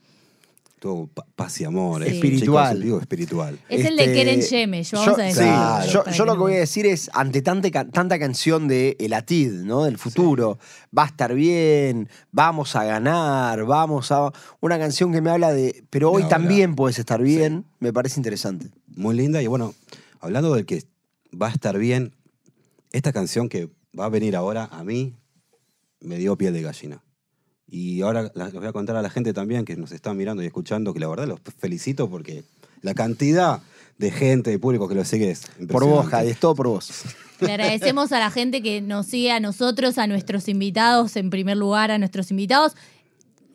todo 0.79 1.07
pa- 1.07 1.27
paz 1.35 1.61
y 1.61 1.65
amor. 1.65 2.03
Sí. 2.05 2.11
eh, 2.11 2.15
Espiritual. 2.15 2.69
chicos, 2.75 2.85
digo, 2.85 3.01
espiritual. 3.01 3.59
Es 3.69 3.85
el 3.87 3.97
de 3.97 4.03
Este, 4.05 4.15
Keren 4.15 4.41
Shemesh, 4.41 4.93
vamos 4.93 5.19
a 5.19 5.23
decir. 5.23 5.37
Sí, 5.43 5.49
Claro. 5.49 5.91
yo, 5.91 6.05
para 6.05 6.17
yo 6.17 6.25
que 6.25 6.27
lo 6.27 6.33
que 6.35 6.39
voy 6.41 6.55
a 6.55 6.59
decir 6.59 6.87
es, 6.87 7.11
ante 7.15 7.43
tanta, 7.43 7.71
ca- 7.71 7.89
tanta 7.89 8.19
canción 8.19 8.69
de 8.69 8.97
El 9.01 9.13
Atid, 9.15 9.53
¿no? 9.63 9.85
Del 9.85 9.97
futuro, 9.99 10.59
va 10.97 11.05
a 11.05 11.07
estar 11.07 11.35
bien, 11.35 12.09
vamos 12.31 12.77
a 12.77 12.85
ganar, 12.85 13.65
vamos 13.65 14.13
a... 14.13 14.31
Una 14.61 14.79
canción 14.79 15.13
que 15.13 15.21
me 15.21 15.31
habla 15.31 15.53
de, 15.53 15.85
pero 15.91 16.11
hoy 16.13 16.25
también 16.25 16.75
puedes 16.75 16.99
estar 16.99 17.23
bien, 17.23 17.65
me 17.81 17.93
parece 17.93 18.21
interesante. 18.21 18.69
Muy 18.95 19.17
linda. 19.17 19.43
Y 19.43 19.47
bueno, 19.47 19.75
hablando 20.21 20.55
del 20.55 20.67
que 20.67 20.85
va 21.41 21.49
a 21.49 21.51
estar 21.53 21.79
bien, 21.79 22.15
esta 22.93 23.13
canción 23.13 23.49
que 23.49 23.71
va 23.99 24.05
a 24.07 24.09
venir 24.11 24.37
ahora, 24.37 24.69
a 24.71 24.85
mí, 24.85 25.15
me 26.01 26.19
dio 26.19 26.37
piel 26.37 26.53
de 26.53 26.63
gallina. 26.63 27.03
Y 27.69 28.03
ahora 28.03 28.31
les 28.35 28.53
voy 28.53 28.67
a 28.67 28.73
contar 28.73 28.97
a 28.97 29.03
la 29.03 29.11
gente 29.11 29.33
también 29.33 29.65
que 29.65 29.77
nos 29.77 29.93
está 29.93 30.15
mirando 30.15 30.43
y 30.43 30.47
escuchando 30.47 30.95
que 30.95 31.01
la 31.01 31.09
verdad 31.09 31.27
los 31.27 31.41
felicito 31.59 32.09
porque 32.09 32.45
la 32.83 32.95
cantidad 32.95 33.61
de 33.99 34.11
gente, 34.11 34.51
de 34.51 34.59
público 34.59 34.89
que 34.89 34.95
lo 34.95 35.05
sigue 35.05 35.31
es 35.31 35.43
Por 35.69 35.85
vos. 35.85 36.07
Jai, 36.07 36.29
es 36.29 36.39
todo 36.39 36.55
por 36.55 36.69
vos. 36.69 36.91
Le 37.41 37.53
agradecemos 37.53 38.13
a 38.13 38.19
la 38.19 38.31
gente 38.31 38.63
que 38.63 38.81
nos 38.81 39.07
sigue 39.07 39.33
a 39.33 39.41
nosotros, 39.41 39.99
a 39.99 40.07
nuestros 40.07 40.49
invitados, 40.49 41.17
en 41.17 41.31
primer 41.31 41.57
lugar, 41.57 41.91
a 41.91 41.99
nuestros 41.99 42.31
invitados. 42.31 42.75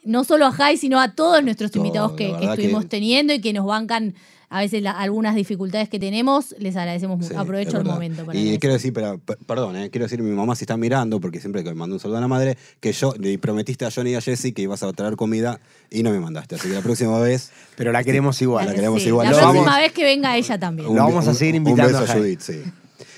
No 0.04 0.24
solo 0.24 0.46
a 0.48 0.52
Jai, 0.52 0.78
sino 0.78 1.00
a 1.00 1.14
todos 1.14 1.44
nuestros 1.44 1.72
Todo, 1.72 1.84
invitados 1.84 2.14
que, 2.14 2.32
estuvimos 2.42 2.84
que- 2.84 2.90
teniendo 2.90 3.34
y 3.34 3.40
que 3.42 3.54
nos 3.54 3.66
bancan 3.66 4.16
a 4.50 4.60
veces 4.60 4.82
la- 4.82 4.92
algunas 4.92 5.34
dificultades 5.36 5.88
que 5.88 5.98
tenemos. 6.00 6.56
Les 6.60 6.76
agradecemos 6.76 7.18
mucho. 7.20 7.30
Sí, 7.30 7.36
Aprovecho 7.38 7.78
el 7.78 7.86
momento 7.86 8.26
para 8.26 8.36
Y 8.38 8.42
agradecer. 8.42 8.60
quiero 8.60 8.74
decir, 8.74 8.94
pero, 8.94 9.18
per- 9.20 9.38
perdón, 9.46 9.78
eh, 9.78 9.90
quiero 9.92 10.06
decir 10.06 10.20
a 10.20 10.24
mi 10.24 10.32
mamá 10.32 10.56
si 10.56 10.64
está 10.64 10.76
mirando, 10.76 11.22
porque 11.22 11.40
siempre 11.40 11.64
que 11.64 11.70
me 11.70 11.76
mandó 11.76 11.96
un 11.96 12.00
saludo 12.02 12.18
a 12.18 12.22
la 12.22 12.28
madre, 12.28 12.58
que 12.82 12.92
yo 12.92 13.14
le 13.18 13.38
prometiste 13.38 13.86
a 13.86 13.92
Johnny 13.92 14.12
y 14.12 14.16
a 14.16 14.22
Jesse 14.22 14.54
que 14.54 14.62
ibas 14.64 14.84
a 14.84 14.92
traer 14.92 15.16
comida 15.16 15.60
y 15.90 16.04
no 16.04 16.10
me 16.10 16.20
mandaste. 16.20 16.56
Así 16.56 16.68
que 16.68 16.74
la 16.74 16.82
próxima 16.82 17.18
vez. 17.20 17.52
Pero 17.78 17.92
la 17.94 18.04
queremos 18.04 18.42
igual. 18.42 18.66
la 18.66 18.74
queremos 18.74 19.02
Sí, 19.04 19.08
igual. 19.08 19.28
La 19.28 19.38
próxima 19.38 19.62
vamos- 19.64 19.78
vez 19.78 19.92
que 19.94 20.04
venga 20.04 20.36
ella 20.36 20.60
también. 20.60 20.88
Lo 20.88 20.96
vamos 20.96 21.28
a 21.28 21.34
seguir 21.34 21.56
invitando 21.56 21.96
Un 21.98 22.02
beso 22.02 22.12
a. 22.12 22.16
Judith, 22.18 22.40
sí. 22.42 22.62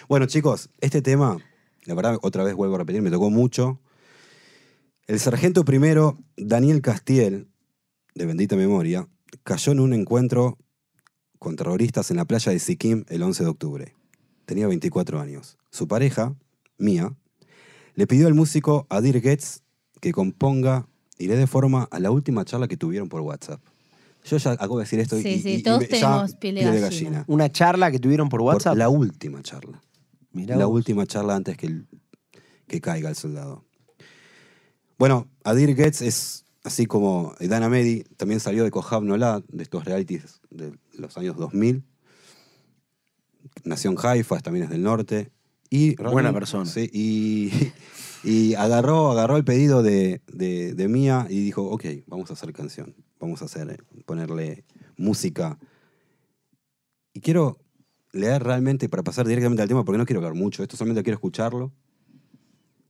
Bueno, 0.08 0.26
chicos, 0.28 0.70
este 0.82 1.02
tema, 1.02 1.38
la 1.86 1.96
verdad, 1.96 2.18
otra 2.22 2.44
vez 2.44 2.54
vuelvo 2.54 2.76
a 2.76 2.80
repetir, 2.80 3.02
me 3.02 3.10
tocó 3.10 3.30
mucho. 3.32 3.80
El 5.08 5.20
sargento 5.20 5.66
primero, 5.66 6.18
Daniel 6.38 6.82
Castiel, 6.82 7.48
de 8.16 8.26
bendita 8.26 8.56
memoria, 8.56 9.08
cayó 9.44 9.72
en 9.72 9.80
un 9.80 9.94
encuentro 9.94 10.58
con 11.40 11.56
terroristas 11.56 12.10
en 12.12 12.18
la 12.18 12.26
playa 12.26 12.52
de 12.52 12.60
Sikkim 12.60 13.04
el 13.10 13.22
11 13.24 13.44
de 13.44 13.50
octubre. 13.50 13.96
Tenía 14.46 14.68
24 14.68 15.20
años. 15.20 15.58
Su 15.72 15.88
pareja, 15.88 16.36
Mia, 16.78 17.16
le 17.96 18.08
pidió 18.08 18.28
al 18.28 18.34
músico 18.34 18.88
Adir 18.90 19.22
Getz 19.22 19.62
que 20.00 20.12
componga 20.12 20.88
y 21.18 21.28
le 21.28 21.36
dé 21.36 21.48
forma 21.48 21.88
a 21.92 22.00
la 22.00 22.12
última 22.12 22.46
charla 22.46 22.68
que 22.68 22.78
tuvieron 22.78 23.10
por 23.10 23.22
WhatsApp. 23.22 23.62
Yo 24.26 24.38
ya 24.38 24.52
acabo 24.52 24.78
de 24.78 24.86
decir 24.86 25.00
esto 25.00 25.20
y- 25.20 25.24
Sí, 25.24 25.30
y, 25.30 25.40
sí, 25.42 25.50
y 25.56 25.64
todos 25.64 25.86
tenemos 25.88 26.36
piel 26.36 26.56
de 26.56 26.80
gallina. 26.80 27.26
Una 27.28 27.52
charla 27.52 27.92
que 27.92 28.00
tuvieron 28.00 28.30
por 28.30 28.40
Por 28.40 28.54
WhatsApp. 28.56 28.78
la 28.78 28.88
última 28.88 29.42
charla. 29.42 29.82
Mirá 30.32 30.56
la 30.56 30.66
vos. 30.66 30.76
última 30.76 31.06
charla 31.06 31.36
antes 31.36 31.58
que, 31.58 31.68
el- 31.68 31.88
que 32.68 32.80
caiga 32.80 33.10
el 33.10 33.16
soldado. 33.16 33.66
Bueno, 35.04 35.28
Adir 35.44 35.76
Getz 35.76 36.02
es 36.02 36.46
así 36.64 36.86
como 36.86 37.36
Dan 37.42 37.62
Amedi, 37.62 38.06
también 38.16 38.40
salió 38.40 38.64
de 38.64 38.72
Kohab 38.72 39.04
Nolad, 39.04 39.44
de 39.50 39.62
estos 39.62 39.84
realities 39.84 40.40
de 40.50 40.78
los 40.98 41.18
años 41.18 41.36
2000. 41.36 41.84
Nació 43.66 43.92
en 43.92 43.98
Haifa, 44.02 44.40
también 44.40 44.64
es 44.64 44.70
del 44.70 44.82
norte. 44.82 45.30
Y 45.70 45.98
Buena 45.98 46.32
persona. 46.32 46.66
Sí, 46.66 46.90
y, 46.94 47.52
y 48.24 48.54
agarró, 48.54 49.12
agarró 49.12 49.36
el 49.36 49.44
pedido 49.44 49.84
de, 49.84 50.22
de, 50.32 50.74
de 50.74 50.88
Mía 50.88 51.28
y 51.30 51.42
dijo, 51.42 51.64
ok, 51.64 51.84
vamos 52.08 52.30
a 52.30 52.36
hacer 52.36 52.54
canción, 52.54 52.96
vamos 53.20 53.42
a 53.42 53.46
hacer, 53.46 53.84
ponerle 54.06 54.64
música. 54.96 55.60
Y 57.12 57.20
quiero 57.20 57.60
leer 58.14 58.42
realmente, 58.42 58.88
para 58.88 59.04
pasar 59.04 59.28
directamente 59.28 59.64
al 59.64 59.68
tema, 59.68 59.84
porque 59.84 59.98
no 59.98 60.06
quiero 60.06 60.20
hablar 60.20 60.34
mucho, 60.34 60.64
esto 60.64 60.78
solamente 60.78 61.04
quiero 61.04 61.16
escucharlo. 61.16 61.74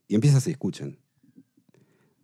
Y 0.08 0.14
empieza 0.14 0.38
así, 0.38 0.52
escuchen. 0.52 1.00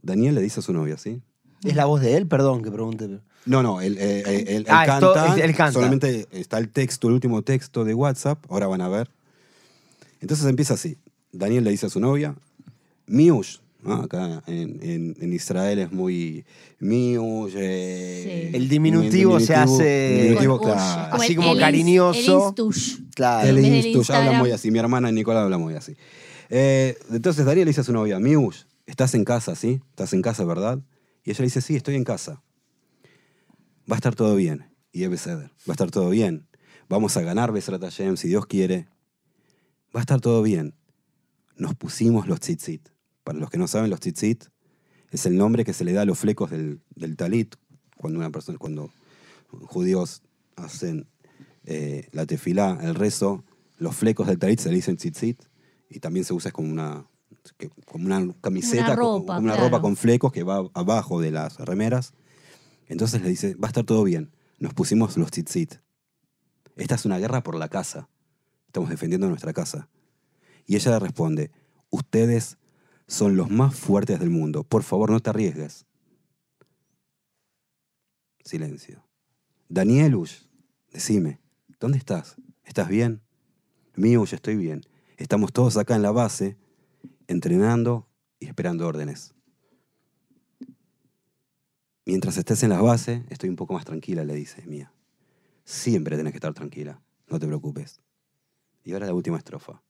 Daniel 0.02 0.36
le 0.36 0.42
dice 0.42 0.60
a 0.60 0.64
su 0.64 0.74
novia, 0.74 0.98
¿sí? 0.98 1.22
¿Es 1.64 1.76
la 1.76 1.86
voz 1.86 2.02
de 2.02 2.16
él? 2.18 2.28
Perdón 2.28 2.64
que 2.64 2.72
pregunte. 2.72 3.20
No, 3.46 3.64
no, 3.64 3.82
él, 3.82 3.98
eh, 4.00 4.24
eh, 4.26 4.46
él- 4.48 4.48
él 4.48 4.66
Ah, 4.70 4.84
esto- 4.86 5.14
él 5.38 5.56
canta. 5.56 5.74
Solamente 5.74 6.28
está 6.32 6.58
el 6.58 6.70
texto, 6.70 7.08
el 7.08 7.14
último 7.16 7.42
texto 7.42 7.84
de 7.84 7.94
WhatsApp. 7.94 8.40
Ahora 8.50 8.68
van 8.68 8.82
a 8.82 8.90
ver. 8.90 9.10
Entonces 10.22 10.46
empieza 10.46 10.74
así. 10.74 10.98
Daniel 11.32 11.64
le 11.64 11.72
dice 11.72 11.86
a 11.86 11.90
su 11.90 12.00
novia, 12.00 12.36
Miush. 13.08 13.58
¿no? 13.82 13.94
Acá 13.94 14.44
en, 14.48 14.78
en- 14.84 15.16
en 15.22 15.34
Israel 15.34 15.80
es 15.80 15.92
muy 15.92 16.44
Miush. 16.80 17.54
eh, 17.56 18.50
Sí. 18.52 18.58
El 18.58 18.68
diminutivo 18.68 19.40
se 19.40 19.56
hace- 19.56 20.18
diminutivo, 20.22 20.60
claro. 20.60 21.16
Así 21.16 21.36
como 21.36 21.54
el 21.54 21.60
cariñoso. 21.60 22.20
El 22.20 22.44
instush. 22.48 23.00
Claro. 23.16 23.48
El 23.48 23.66
Instush 23.66 24.12
habla 24.12 24.34
muy 24.34 24.52
así. 24.52 24.70
Mi 24.72 24.80
hermana 24.80 25.12
Nicola 25.12 25.44
habla 25.44 25.58
muy 25.58 25.76
así. 25.76 25.96
Eh, 26.50 26.98
entonces 27.12 27.46
Daniel 27.46 27.66
le 27.66 27.70
dice 27.70 27.82
a 27.82 27.84
su 27.86 27.94
novia, 27.94 28.20
Miush, 28.20 28.64
¿estás 28.90 29.14
en 29.14 29.24
casa, 29.24 29.56
sí? 29.56 29.82
¿Estás 29.92 30.14
en 30.14 30.22
casa, 30.22 30.44
verdad? 30.46 30.80
Y 31.24 31.32
ella 31.32 31.44
dice, 31.44 31.62
sí, 31.62 31.76
estoy 31.76 31.96
en 31.96 32.04
casa. 32.04 32.44
Va 33.90 33.96
a 33.96 33.98
estar 33.98 34.16
todo 34.16 34.36
bien. 34.36 34.76
Y 34.92 35.02
debe 35.02 35.18
ser, 35.18 35.38
va 35.38 35.70
a 35.70 35.72
estar 35.72 35.92
todo 35.92 36.10
bien. 36.10 36.48
Vamos 36.90 37.16
a 37.16 37.22
ganar 37.22 37.52
Besrat 37.52 37.82
Hashem, 37.82 38.18
si 38.18 38.28
Dios 38.28 38.48
quiere. 38.48 38.88
Va 39.96 40.00
a 40.00 40.02
estar 40.02 40.20
todo 40.20 40.42
bien. 40.42 40.76
Nos 41.56 41.76
pusimos 41.76 42.28
los 42.28 42.40
tzitzit. 42.40 42.90
Para 43.24 43.38
los 43.38 43.50
que 43.50 43.58
no 43.60 43.68
saben, 43.68 43.90
los 43.92 44.00
tzitzit 44.00 44.46
es 45.12 45.26
el 45.26 45.38
nombre 45.38 45.66
que 45.66 45.74
se 45.74 45.84
le 45.84 45.94
da 45.94 46.02
a 46.02 46.06
los 46.06 46.18
flecos 46.18 46.50
del, 46.50 46.82
del 46.96 47.16
talit 47.16 47.56
cuando 47.98 48.20
una 48.20 48.32
persona, 48.32 48.58
cuando 48.58 48.92
judíos 49.50 50.24
hacen 50.56 51.08
eh, 51.66 52.08
la 52.12 52.26
tefilá, 52.26 52.80
el 52.82 52.96
rezo, 52.96 53.44
los 53.78 53.96
flecos 53.96 54.28
del 54.28 54.40
talit 54.40 54.60
se 54.60 54.70
le 54.70 54.76
dicen 54.76 54.98
tzitzit 54.98 55.44
y 55.90 56.00
también 56.00 56.26
se 56.26 56.34
usa 56.34 56.52
como 56.52 56.72
una, 56.72 57.08
que- 57.58 57.70
como 57.86 58.06
una 58.06 58.34
camiseta, 58.42 58.86
Una 58.86 58.96
como- 58.96 59.18
ropa, 59.20 59.36
como 59.36 59.46
una 59.46 59.54
claro. 59.54 59.70
ropa 59.70 59.82
con 59.82 59.96
flecos 59.96 60.32
que 60.32 60.44
va 60.44 60.70
abajo 60.74 61.20
de 61.22 61.32
las 61.32 61.58
remeras. 61.60 62.14
Entonces 62.88 63.22
le 63.22 63.30
dice, 63.30 63.56
va 63.56 63.68
a 63.68 63.70
estar 63.70 63.84
todo 63.86 64.04
bien. 64.04 64.32
Nos 64.58 64.74
pusimos 64.74 65.16
los 65.18 65.32
tzitzit. 65.32 65.76
Esta 66.76 66.96
es 66.96 67.06
una 67.06 67.18
guerra 67.20 67.44
por 67.44 67.56
la 67.56 67.70
casa. 67.70 68.10
Estamos 68.68 68.90
defendiendo 68.90 69.28
nuestra 69.30 69.54
casa. 69.54 69.90
Y 70.66 70.76
ella 70.76 70.92
le 70.92 71.00
responde, 71.00 71.52
ustedes 71.90 72.58
son 73.08 73.36
los 73.38 73.50
más 73.50 73.76
fuertes 73.76 74.20
del 74.20 74.30
mundo. 74.30 74.64
Por 74.64 74.84
favor, 74.84 75.10
no 75.12 75.20
te 75.20 75.30
arriesgues. 75.30 75.86
Silencio. 78.44 79.04
Danielush, 79.68 80.44
decime, 80.92 81.40
¿dónde 81.80 81.98
estás? 81.98 82.36
¿Estás 82.64 82.88
bien? 82.88 83.22
Miush, 83.96 84.34
estoy 84.34 84.56
bien. 84.56 84.82
Estamos 85.18 85.52
todos 85.54 85.78
acá 85.78 85.96
en 85.96 86.02
la 86.02 86.12
base, 86.12 86.58
entrenando 87.30 88.08
y 88.40 88.48
esperando 88.48 88.88
órdenes. 88.88 89.34
Mientras 92.06 92.38
estés 92.38 92.64
en 92.64 92.72
la 92.72 92.82
base, 92.82 93.24
estoy 93.30 93.50
un 93.50 93.56
poco 93.56 93.74
más 93.76 93.86
tranquila, 93.86 94.24
le 94.24 94.34
dice 94.34 94.66
Mía. 94.66 94.92
Siempre 95.64 96.18
tenés 96.18 96.34
que 96.34 96.38
estar 96.38 96.54
tranquila, 96.54 97.02
no 97.28 97.40
te 97.40 97.46
preocupes. 97.46 98.02
Y 98.84 98.94
ahora 98.94 99.06
la 99.06 99.14
última 99.14 99.38
estrofa. 99.38 99.82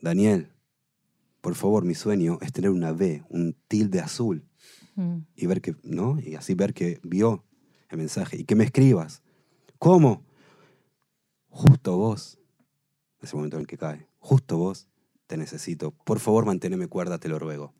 Daniel, 0.00 0.52
por 1.40 1.56
favor, 1.56 1.84
mi 1.84 1.94
sueño 1.94 2.38
es 2.40 2.52
tener 2.52 2.70
una 2.70 2.92
B, 2.92 3.24
un 3.28 3.54
tilde 3.68 4.00
azul, 4.00 4.44
Mm. 4.94 5.26
y 5.36 5.44
ver 5.46 5.60
que, 5.60 5.76
¿no? 5.82 6.18
Y 6.20 6.36
así 6.36 6.54
ver 6.54 6.72
que 6.72 7.00
vio 7.02 7.44
el 7.90 7.98
mensaje 7.98 8.38
y 8.38 8.44
que 8.44 8.54
me 8.54 8.64
escribas. 8.64 9.22
¿Cómo? 9.78 10.24
Justo 11.50 11.98
vos, 11.98 12.38
ese 13.20 13.36
momento 13.36 13.56
en 13.56 13.62
el 13.62 13.66
que 13.66 13.76
cae, 13.76 14.08
justo 14.18 14.56
vos 14.56 14.88
te 15.27 15.37
necesito. 15.37 15.91
Por 15.91 16.19
favor, 16.19 16.45
manténme 16.45 16.87
cuerda, 16.87 17.17
te 17.17 17.29
lo 17.29 17.39
ruego. 17.39 17.73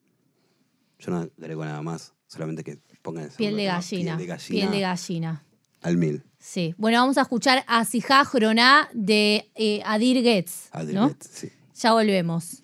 Yo 1.00 1.12
no 1.12 1.18
agrego 1.20 1.66
nada 1.66 1.82
más, 1.82 2.14
solamente 2.28 2.64
que 2.64 2.80
pongan 3.02 3.26
ese 3.26 3.38
Piel 3.38 3.56
de 3.56 3.66
nombre, 3.66 3.74
¿no? 3.74 3.74
gallina. 3.74 4.18
Piel 4.18 4.28
de 4.28 4.28
gallina. 4.28 4.60
Piel 4.60 4.72
de 4.72 4.80
gallina. 4.80 5.46
Al 5.82 5.98
mil. 5.98 6.24
Sí. 6.38 6.76
Bueno, 6.78 7.00
vamos 7.00 7.18
a 7.18 7.22
escuchar 7.22 7.64
a 7.68 7.86
Sijá 7.86 8.24
Jroná 8.24 8.90
de 8.94 9.50
eh, 9.56 9.82
Adir 9.86 10.22
Getz. 10.24 10.70
¿no? 10.74 10.80
Adelbet, 10.80 11.24
sí. 11.24 11.52
Ya 11.74 11.94
volvemos. 11.94 12.62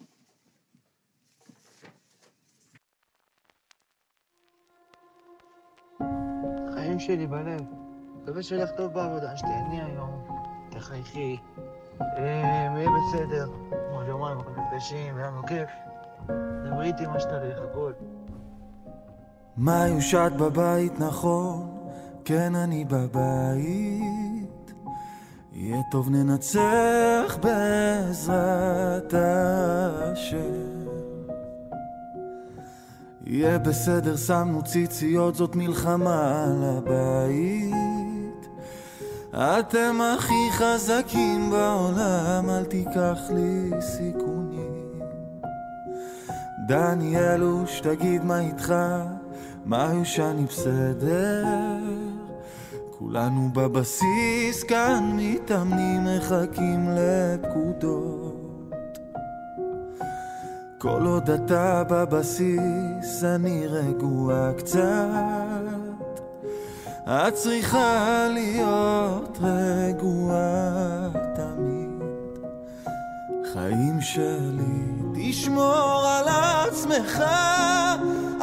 חיים 6.74 7.00
שלי 7.00 7.28
בלב. 7.28 7.62
מקווה 8.24 8.44
שיהיה 8.44 8.64
לך 8.64 8.72
טוב 8.78 8.94
בעבודה, 8.94 9.38
שתהני 9.38 9.82
היום, 9.82 10.24
תחייכי. 10.70 11.38
אה, 12.02 12.74
יהיה 12.78 12.90
בסדר. 12.90 13.50
עוד 14.03 14.09
יומיים 14.09 14.39
אנחנו 14.39 14.53
נפגשים, 14.63 15.17
היה 15.17 15.27
לנו 15.27 15.43
כיף. 15.47 15.71
דברי 16.67 16.87
איתי 16.87 17.07
מה 17.07 17.21
שצריך, 17.21 17.59
הכל. 17.71 17.93
מה 19.57 19.89
יושת 19.89 20.33
בבית 20.39 21.01
נכון, 21.01 21.79
כן 22.25 22.55
אני 22.55 22.85
בבית. 22.85 24.73
יהיה 25.53 25.83
טוב 25.91 26.11
ננצח 26.11 27.39
בעזרת 27.43 29.15
השם. 29.15 30.87
יהיה 33.27 33.59
בסדר, 33.59 34.17
שמנו 34.17 34.63
ציציות, 34.65 35.35
זאת 35.35 35.57
מלחמה 35.57 36.45
על 36.45 36.63
הבית. 36.65 37.92
אתם 39.35 40.01
הכי 40.01 40.51
חזקים 40.53 41.51
בעולם, 41.51 42.51
אל 42.51 42.65
תיקח 42.65 43.19
לי 43.35 43.71
סיכונים. 43.81 45.01
דניאלוש, 46.67 47.81
תגיד 47.81 48.25
מה 48.25 48.41
איתך, 48.41 48.75
מה 49.65 49.91
יושני 49.95 50.45
בסדר? 50.45 51.45
כולנו 52.99 53.51
בבסיס, 53.53 54.63
כאן 54.69 55.17
מתאמנים, 55.17 56.05
מחכים 56.05 56.89
לפקודות. 56.91 58.99
כל 60.79 61.07
עוד 61.07 61.31
אתה 61.31 61.85
בבסיס, 61.91 63.25
אני 63.25 63.67
רגוע 63.67 64.53
קצת. 64.59 65.62
את 67.07 67.35
צריכה 67.35 68.27
להיות 68.31 69.39
רגועה 69.43 71.09
תמיד. 71.35 72.03
חיים 73.53 74.01
שלי, 74.01 74.83
תשמור 75.15 76.07
על 76.07 76.29
עצמך, 76.29 77.25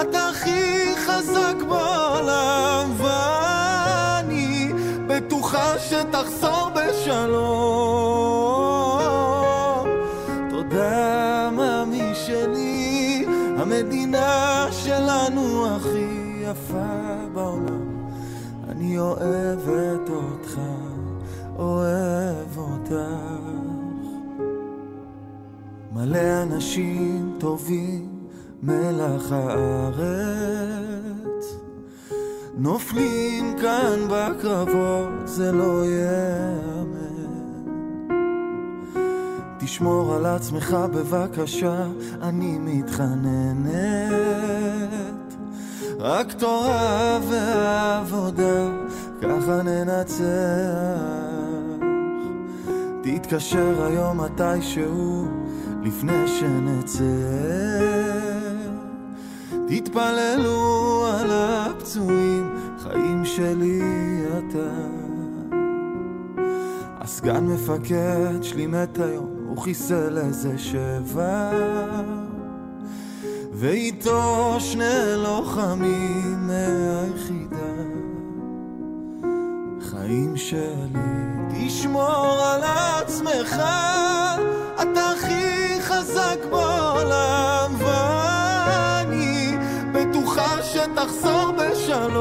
אתה 0.01 0.29
הכי 0.29 0.95
חזק 0.95 1.55
בעולם, 1.69 2.91
ואני 2.97 4.71
בטוחה 5.07 5.79
שתחזור 5.79 6.69
בשלום. 6.69 6.78
אוהבת 18.99 20.09
אותך, 20.09 20.59
אוהב 21.57 22.57
אותך. 22.57 22.93
מלא 25.93 26.43
אנשים 26.43 27.35
טובים, 27.37 28.09
מלח 28.63 29.31
הארץ. 29.31 30.59
נופלים 32.57 33.55
כאן 33.61 33.99
בקרבות, 34.09 35.09
זה 35.25 35.51
לא 35.51 35.85
ייאמן. 35.85 36.99
תשמור 39.59 40.15
על 40.15 40.25
עצמך 40.25 40.77
בבקשה, 40.93 41.87
אני 42.21 42.57
מתחננת. 42.59 43.69
רק 45.99 46.33
תורה 46.33 47.19
ועבודה, 47.29 48.69
ככה 49.21 49.61
ננצח. 49.63 50.23
תתקשר 53.03 53.85
היום 53.85 54.21
מתישהו, 54.21 55.27
לפני 55.83 56.27
שנצא. 56.27 57.03
תתפללו 59.67 61.05
על 61.13 61.29
הפצועים, 61.31 62.49
חיים 62.79 63.25
שלי 63.25 63.81
אתה. 64.37 64.69
הסגן 66.99 67.45
מפקד 67.45 68.41
שלי 68.41 68.67
מת 68.67 68.99
היום, 68.99 69.29
הוא 69.47 69.57
חיסל 69.57 70.17
איזה 70.17 70.57
שבע. 70.57 71.51
ואיתו 73.53 74.55
שני 74.59 75.15
לוחמים 75.15 76.47
מהיחידה. 76.47 77.38
חיים 80.09 80.37
שלי, 80.37 81.67
תשמור 81.67 82.41
על 82.43 82.61
עצמך, 82.63 83.55
אתה 84.81 85.11
הכי 85.11 85.81
חזק 85.81 86.37
בעולם, 86.49 87.71
ואני 87.77 89.57
בטוחה 89.93 90.63
שתחזור 90.63 91.51
בשלום. 91.51 92.19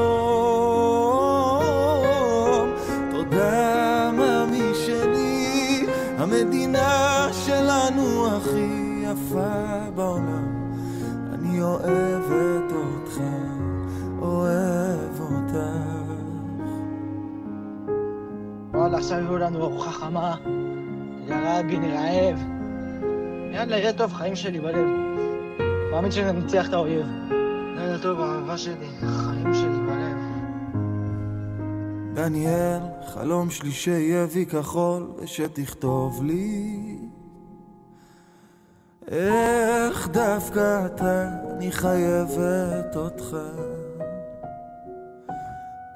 תודה, 3.11 4.11
מאמי 4.13 4.71
שלי, 4.85 5.85
המדינה 6.17 7.27
שלנו 7.45 8.27
הכי 8.37 9.03
יפה 9.03 9.89
בעולם. 9.95 10.69
אני 11.33 11.61
אוהבת 11.61 12.18
וואלה, 18.99 19.11
עכשיו 19.11 19.17
הביאו 19.19 19.37
לנו 19.37 19.63
ארוחה 19.63 19.91
חמה. 19.91 20.35
יא 21.27 21.35
רבי, 21.35 21.77
אני 21.77 21.91
רעב. 21.91 22.39
יאללה, 23.53 23.77
יהיה 23.77 23.93
טוב, 23.93 24.13
חיים 24.13 24.35
שלי 24.35 24.59
בלב. 24.59 24.87
מאמין 25.91 26.11
שננצח 26.11 26.67
את 26.69 26.73
האויב. 26.73 27.05
לילה 27.75 27.99
טוב, 28.01 28.19
אהבה 28.19 28.57
שלי, 28.57 28.87
חיים 28.99 29.53
שלי 29.53 29.79
בלב. 29.87 30.17
דניאל, 32.13 32.79
חלום 33.13 33.49
שלי 33.49 33.71
שיהיה 33.71 34.25
וי 34.33 34.45
כחול 34.45 35.11
ושתכתוב 35.17 36.23
לי 36.23 36.97
איך 39.07 40.07
דווקא 40.07 40.85
אתה, 40.85 41.29
אני 41.55 41.71
חייבת 41.71 42.95
אותך 42.95 43.37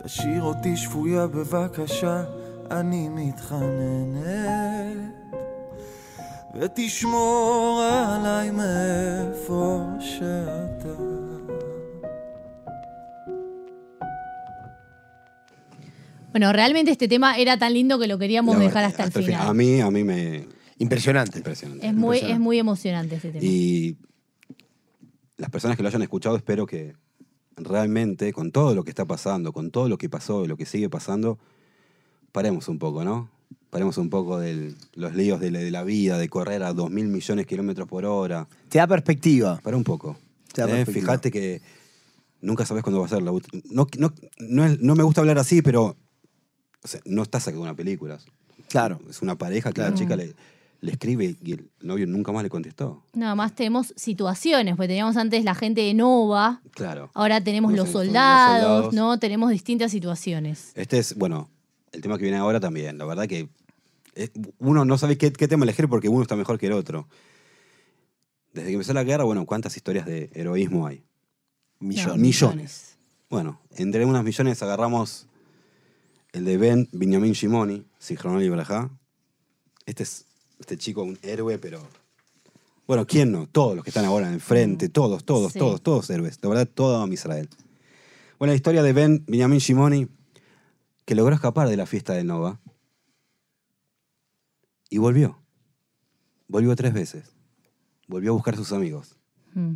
תשאיר 0.03 0.43
אותי 0.43 0.77
שבויה 0.77 1.27
בבקשה, 1.27 2.23
אני 2.70 3.08
מתחננת 3.08 5.14
ותשמור 6.60 7.82
עליי 7.82 8.50
מאיפה 8.50 9.84
שאתה 10.00 10.94
Bueno, 16.32 16.52
realmente 16.52 16.90
este 16.90 17.08
tema 17.08 17.36
era 17.36 17.58
tan 17.58 17.72
lindo 17.72 17.98
que 17.98 18.06
lo 18.06 18.18
queríamos 18.18 18.56
La 18.56 18.64
dejar 18.64 18.84
verdad, 18.84 18.90
hasta, 18.90 19.04
el 19.04 19.12
fin. 19.12 19.24
final. 19.34 19.48
A 19.48 19.54
mí, 19.54 19.80
a 19.80 19.90
mí 19.90 20.04
me... 20.04 20.46
Impresionante. 20.78 21.38
Impresionante. 21.38 21.86
Es 21.86 21.94
muy, 21.94 22.18
Impresionante. 22.18 22.32
es 22.34 22.40
muy 22.40 22.58
emocionante 22.58 23.14
este 23.16 23.30
tema. 23.32 23.44
Y 23.44 23.96
las 25.36 25.50
personas 25.50 25.76
que 25.76 25.82
lo 25.82 25.88
hayan 25.88 26.02
escuchado, 26.02 26.36
espero 26.36 26.66
que 26.66 26.94
realmente, 27.56 28.32
con 28.32 28.52
todo 28.52 28.74
lo 28.74 28.84
que 28.84 28.90
está 28.90 29.04
pasando, 29.04 29.52
con 29.52 29.70
todo 29.70 29.88
lo 29.88 29.98
que 29.98 30.08
pasó 30.08 30.44
y 30.44 30.48
lo 30.48 30.56
que 30.56 30.66
sigue 30.66 30.88
pasando, 30.88 31.38
paremos 32.33 32.67
un 32.67 32.77
poco, 32.79 33.05
¿no? 33.05 33.29
Paremos 33.69 33.97
un 33.97 34.09
poco 34.09 34.37
de 34.39 34.75
los 34.95 35.15
líos 35.15 35.39
de 35.39 35.49
la, 35.51 35.59
de 35.59 35.71
la 35.71 35.83
vida, 35.83 36.17
de 36.17 36.27
correr 36.27 36.61
a 36.63 36.73
2 36.73 36.91
mil 36.91 37.07
millones 37.07 37.45
de 37.45 37.47
kilómetros 37.47 37.87
por 37.87 38.03
hora. 38.05 38.47
Te 38.69 38.77
da 38.79 38.87
perspectiva. 38.87 39.59
Para 39.63 39.77
un 39.77 39.83
poco. 39.85 40.17
Te 40.51 40.61
da 40.61 40.67
Eh, 40.67 40.71
perspectiva. 40.71 41.05
Fíjate 41.13 41.31
que 41.31 41.61
nunca 42.41 42.65
sabes 42.65 42.83
cuándo 42.83 42.99
va 42.99 43.05
a 43.05 43.09
ser 43.09 43.21
la 43.23 43.31
última. 43.31 43.63
No, 43.71 43.87
no, 43.97 44.13
no, 44.39 44.65
es- 44.65 44.79
no 44.81 44.95
me 44.95 45.03
gusta 45.03 45.21
hablar 45.21 45.37
así, 45.39 45.61
pero 45.61 45.95
o 46.83 46.87
sea, 46.87 46.99
no 47.05 47.23
está 47.23 47.39
sacando 47.39 47.63
una 47.63 47.73
película. 47.75 48.19
Claro. 48.67 48.99
Es 49.09 49.21
una 49.21 49.37
pareja 49.37 49.71
que 49.71 49.81
la 49.81 49.93
chica 49.93 50.15
le, 50.15 50.35
le 50.81 50.91
escribe 50.91 51.35
y 51.41 51.53
el 51.53 51.69
novio 51.81 52.05
nunca 52.05 52.31
más 52.31 52.43
le 52.43 52.49
contestó. 52.49 53.03
Nada 53.13 53.33
más 53.35 53.55
tenemos 53.55 53.93
situaciones, 53.95 54.75
porque 54.75 54.89
teníamos 54.89 55.15
antes 55.17 55.43
la 55.45 55.55
gente 55.55 55.81
de 55.81 55.93
Nova, 55.93 56.61
Claro. 56.71 57.09
ahora 57.13 57.41
tenemos 57.43 57.71
Los- 57.71 57.79
los 57.87 57.93
los 57.93 58.03
soldados, 58.05 58.61
soldados. 58.63 58.93
¿no? 58.93 59.17
Tenemos 59.17 59.49
distintas 59.49 59.91
situaciones. 59.91 60.71
Este 60.75 60.97
es, 60.99 61.15
bueno, 61.15 61.49
el 61.93 62.01
tema 62.01 62.17
que 62.17 62.23
viene 62.23 62.37
ahora 62.37 62.59
también. 62.59 62.97
La 62.97 63.05
verdad 63.05 63.27
que 63.27 63.47
es- 64.15 64.31
uno 64.59 64.83
no 64.85 64.97
sabe 64.97 65.17
qué, 65.17 65.31
qué 65.31 65.47
tema 65.47 65.63
elegir 65.63 65.87
porque 65.87 66.09
uno 66.09 66.21
está 66.21 66.35
mejor 66.35 66.59
que 66.59 66.67
el 66.67 66.73
otro. 66.73 67.07
Desde 68.53 68.67
que 68.67 68.73
empezó 68.73 68.93
la 68.93 69.03
guerra, 69.03 69.23
bueno, 69.23 69.45
¿cuántas 69.45 69.75
historias 69.77 70.05
de 70.05 70.29
heroísmo 70.33 70.85
hay? 70.85 71.03
Millones. 71.79 72.17
millones. 72.19 72.97
Bueno, 73.29 73.59
entre 73.71 74.05
unas 74.05 74.23
millones 74.23 74.61
agarramos 74.61 75.27
el 76.33 76.45
de 76.45 76.57
Ben 76.57 76.87
Benjamin 76.91 77.33
Shimoni, 77.33 77.85
Sichronol 77.97 78.43
y 78.43 78.49
Brajá. 78.49 78.89
Este 79.85 80.03
es 80.03 80.25
este 80.59 80.77
chico, 80.77 81.03
un 81.03 81.17
héroe, 81.23 81.57
pero. 81.57 81.79
Bueno, 82.85 83.07
¿quién 83.07 83.31
no? 83.31 83.47
Todos 83.47 83.75
los 83.75 83.83
que 83.83 83.89
están 83.89 84.05
ahora 84.05 84.31
enfrente, 84.31 84.87
todos, 84.89 85.23
todos, 85.25 85.53
Sí. 85.53 85.59
todos, 85.59 85.81
todos 85.81 86.09
héroes. 86.09 86.37
La 86.41 86.49
verdad, 86.49 86.67
todo 86.71 87.03
a 87.03 87.07
Israel. 87.13 87.49
Bueno, 88.39 88.51
la 88.51 88.55
historia 88.55 88.83
de 88.83 88.93
Ben 88.93 89.23
Benjamin 89.27 89.59
Shimoni, 89.59 90.07
que 91.05 91.15
logró 91.15 91.35
escapar 91.35 91.67
de 91.69 91.77
la 91.77 91.85
fiesta 91.85 92.13
de 92.13 92.23
Nova 92.23 92.59
y 94.89 94.97
volvió. 94.97 95.39
Volvió 96.47 96.75
tres 96.75 96.93
veces. 96.93 97.35
Volvió 98.07 98.31
a 98.31 98.33
buscar 98.33 98.53
a 98.53 98.57
sus 98.57 98.71
amigos 98.71 99.17
Mm. 99.55 99.75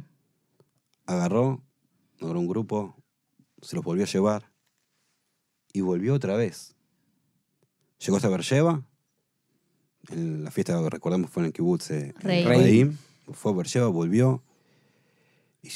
agarró, 1.06 1.62
logró 2.20 2.40
un 2.40 2.48
grupo, 2.48 2.96
se 3.62 3.76
los 3.76 3.86
volvió 3.86 4.06
a 4.06 4.08
llevar 4.08 4.52
y 5.72 5.82
volvió 5.82 6.16
otra 6.16 6.36
vez. 6.36 6.76
Llegó 8.00 8.18
hasta 8.18 8.28
Beersheba, 8.30 8.84
en 10.10 10.44
la 10.44 10.50
fiesta 10.50 10.82
que 10.82 10.90
recordamos 10.90 11.30
fue 11.30 11.44
en 11.44 11.48
el 11.48 11.54
kibbutz 11.54 11.92
eh, 11.92 12.14
Reim. 12.20 12.48
Reim. 12.48 12.98
fue 13.34 13.52
a 13.52 13.56
Beersheba, 13.56 13.88
volvió 13.88 14.44
y 15.62 15.70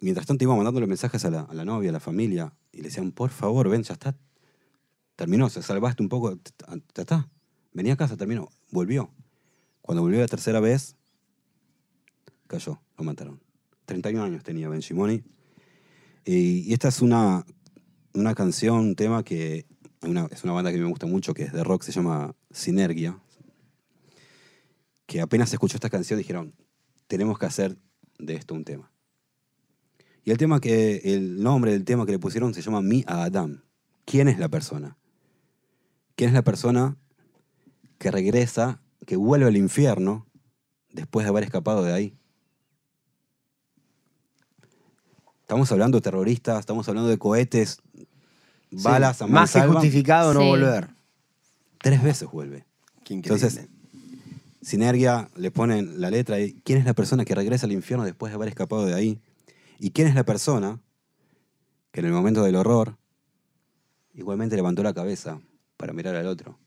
mientras 0.00 0.26
tanto 0.26 0.44
iba 0.44 0.56
mandándole 0.56 0.86
mensajes 0.86 1.22
a 1.26 1.30
la, 1.30 1.40
a 1.42 1.52
la 1.52 1.66
novia, 1.66 1.90
a 1.90 1.92
la 1.92 2.00
familia 2.00 2.54
y 2.72 2.78
le 2.78 2.84
decían, 2.84 3.12
por 3.12 3.28
favor, 3.28 3.68
ven, 3.68 3.82
ya 3.82 3.92
está, 3.92 4.16
terminó, 5.16 5.48
se 5.48 5.62
salvaste 5.62 6.02
un 6.02 6.08
poco, 6.08 6.38
ya 6.94 7.02
está, 7.02 7.28
venía 7.72 7.94
a 7.94 7.96
casa, 7.96 8.16
terminó, 8.16 8.48
volvió. 8.70 9.10
Cuando 9.82 10.02
volvió 10.02 10.20
la 10.20 10.26
tercera 10.26 10.60
vez, 10.60 10.96
cayó, 12.46 12.80
lo 12.96 13.04
mataron. 13.04 13.40
31 13.84 14.24
años 14.24 14.42
tenía 14.42 14.68
Ben 14.68 14.80
Shimoni. 14.80 15.22
Y, 16.24 16.72
esta 16.72 16.88
es 16.88 17.02
una, 17.02 17.44
una 18.14 18.34
canción, 18.34 18.78
un 18.78 18.96
tema 18.96 19.22
que 19.24 19.66
es 20.30 20.44
una 20.44 20.52
banda 20.52 20.72
que 20.72 20.78
me 20.78 20.88
gusta 20.88 21.06
mucho, 21.06 21.34
que 21.34 21.44
es 21.44 21.52
de 21.52 21.64
rock, 21.64 21.82
se 21.82 21.92
llama 21.92 22.34
Sinergia. 22.50 23.18
Que 25.06 25.20
apenas 25.20 25.52
escuchó 25.52 25.76
esta 25.76 25.90
canción 25.90 26.18
dijeron, 26.18 26.54
tenemos 27.06 27.38
que 27.38 27.46
hacer 27.46 27.76
de 28.18 28.34
esto 28.34 28.54
un 28.54 28.64
tema. 28.64 28.90
Y 30.24 30.30
el 30.30 30.38
tema 30.38 30.60
que, 30.60 31.02
el 31.04 31.42
nombre 31.42 31.72
del 31.72 31.84
tema 31.84 32.06
que 32.06 32.12
le 32.12 32.18
pusieron 32.18 32.54
se 32.54 32.62
llama 32.62 32.80
Mi 32.80 33.04
a 33.06 33.24
Adam. 33.24 33.62
¿Quién 34.06 34.28
es 34.28 34.38
la 34.38 34.48
persona? 34.48 34.96
¿Quién 36.16 36.28
es 36.28 36.34
la 36.34 36.42
persona 36.42 36.96
que 37.98 38.10
regresa, 38.10 38.80
que 39.06 39.16
vuelve 39.16 39.46
al 39.46 39.56
infierno 39.56 40.26
después 40.92 41.24
de 41.24 41.30
haber 41.30 41.44
escapado 41.44 41.82
de 41.82 41.92
ahí? 41.92 42.16
Estamos 45.42 45.70
hablando 45.72 45.98
de 45.98 46.02
terroristas, 46.02 46.60
estamos 46.60 46.88
hablando 46.88 47.10
de 47.10 47.18
cohetes, 47.18 47.78
balas 48.70 49.20
a 49.22 49.26
Más 49.26 49.52
que 49.52 49.60
justificado 49.62 50.32
no 50.34 50.40
Sí. 50.40 50.46
volver. 50.46 50.88
Tres 51.78 52.02
veces 52.02 52.30
vuelve. 52.30 52.64
Entonces, 53.08 53.68
Sinergia 54.62 55.28
le 55.36 55.50
ponen 55.50 56.00
la 56.00 56.10
letra 56.10 56.40
y 56.40 56.54
quién 56.64 56.78
es 56.78 56.86
la 56.86 56.94
persona 56.94 57.26
que 57.26 57.34
regresa 57.34 57.66
al 57.66 57.72
infierno 57.72 58.04
después 58.06 58.30
de 58.32 58.36
haber 58.36 58.48
escapado 58.48 58.86
de 58.86 58.94
ahí. 58.94 59.20
Y 59.78 59.90
quién 59.90 60.08
es 60.08 60.14
la 60.14 60.24
persona 60.24 60.80
que 61.92 62.00
en 62.00 62.06
el 62.06 62.12
momento 62.12 62.42
del 62.42 62.56
horror 62.56 62.96
igualmente 64.14 64.56
levantó 64.56 64.82
la 64.82 64.94
cabeza 64.94 65.40
para 65.76 65.92
mirar 65.92 66.16
al 66.16 66.26
otro. 66.26 66.58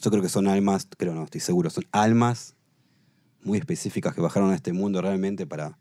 Yo 0.00 0.10
creo 0.10 0.22
que 0.22 0.28
son 0.28 0.46
almas, 0.46 0.88
creo 0.96 1.14
no, 1.14 1.24
estoy 1.24 1.40
seguro, 1.40 1.70
son 1.70 1.84
almas 1.90 2.54
muy 3.42 3.58
específicas 3.58 4.14
que 4.14 4.20
bajaron 4.20 4.50
a 4.50 4.54
este 4.54 4.72
mundo 4.72 5.00
realmente 5.00 5.46
para, 5.46 5.78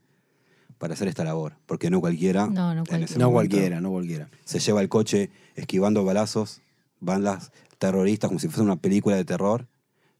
para 0.77 0.93
hacer 0.93 1.07
esta 1.07 1.23
labor, 1.23 1.53
porque 1.65 1.89
no 1.89 1.99
cualquiera. 1.99 2.47
No, 2.47 2.73
no 2.73 2.79
en 2.79 2.85
cualquiera. 2.85 3.05
ese 3.05 3.19
No 3.19 3.31
cualquiera, 3.31 3.81
no 3.81 3.91
cualquiera. 3.91 4.29
Se 4.45 4.59
lleva 4.59 4.81
el 4.81 4.89
coche 4.89 5.29
esquivando 5.55 6.03
balazos, 6.03 6.61
van 6.99 7.23
las 7.23 7.51
terroristas 7.77 8.29
como 8.29 8.39
si 8.39 8.47
fuese 8.47 8.63
una 8.63 8.77
película 8.77 9.15
de 9.15 9.25
terror, 9.25 9.67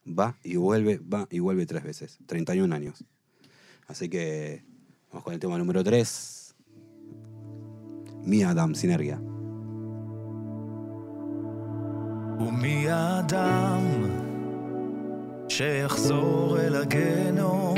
va 0.08 0.38
y 0.44 0.58
vuelve, 0.58 1.00
va 1.00 1.28
y 1.32 1.40
vuelve 1.40 1.66
tres 1.66 1.84
veces, 1.84 2.20
31 2.28 2.74
años. 2.74 3.04
Así 3.88 4.10
que 4.10 4.64
vamos 5.10 5.24
con 5.24 5.34
el 5.34 5.40
tema 5.40 5.58
número 5.58 5.84
3. 5.84 6.56
Mi 8.24 8.44
Adam, 8.44 8.76
Sinergia. 8.76 9.22
ומי 12.40 12.90
האדם 12.90 13.82
שיחזור 15.50 16.58
אל 16.60 16.76
הגנום 16.76 17.76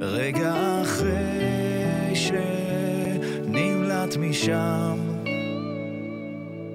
רגע 0.00 0.82
אחרי 0.82 2.14
שנמלט 2.14 4.16
משם 4.16 4.98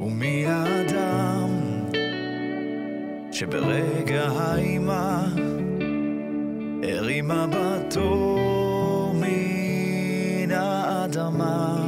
ומי 0.02 0.46
האדם 0.48 1.50
שברגע 3.32 4.28
האימה 4.28 5.26
הרים 6.84 7.28
מבטו 7.28 8.38
מן 9.14 10.52
האדמה. 10.52 11.88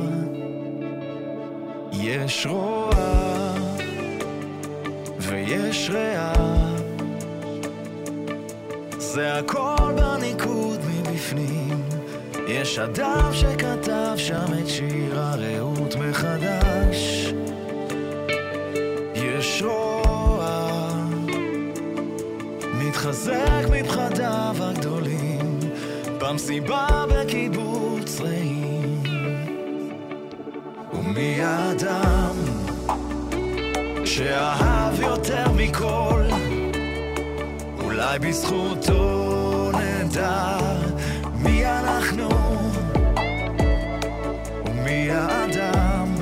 יש 1.94 2.46
רוע 2.46 3.19
ויש 5.50 5.90
ריאה 5.90 6.34
זה 8.98 9.38
הכל 9.38 9.92
בניקוד 9.96 10.80
מבפנים. 10.86 11.84
יש 12.48 12.80
אדם 12.80 13.30
שכתב 13.34 14.14
שם 14.18 14.46
את 14.62 14.68
שיר 14.68 15.20
הרעות 15.20 15.96
מחדש. 15.96 17.34
יש 19.16 19.64
רוע 19.66 20.90
מתחזק 22.74 23.66
מפחדיו 23.72 24.56
הגדולים 24.60 25.60
במסיבה 26.20 27.06
בקיבוץ 27.10 28.22
רעים. 28.22 29.04
ומי 30.94 31.42
האדם 31.42 32.36
שאהב 34.06 35.02
יותר 35.02 35.19
אולי 38.10 38.20
בזכותו 38.20 39.72
נדע 39.74 40.58
מי 41.36 41.66
אנחנו 41.66 42.30
ומי 44.66 45.12
האדם 45.12 46.16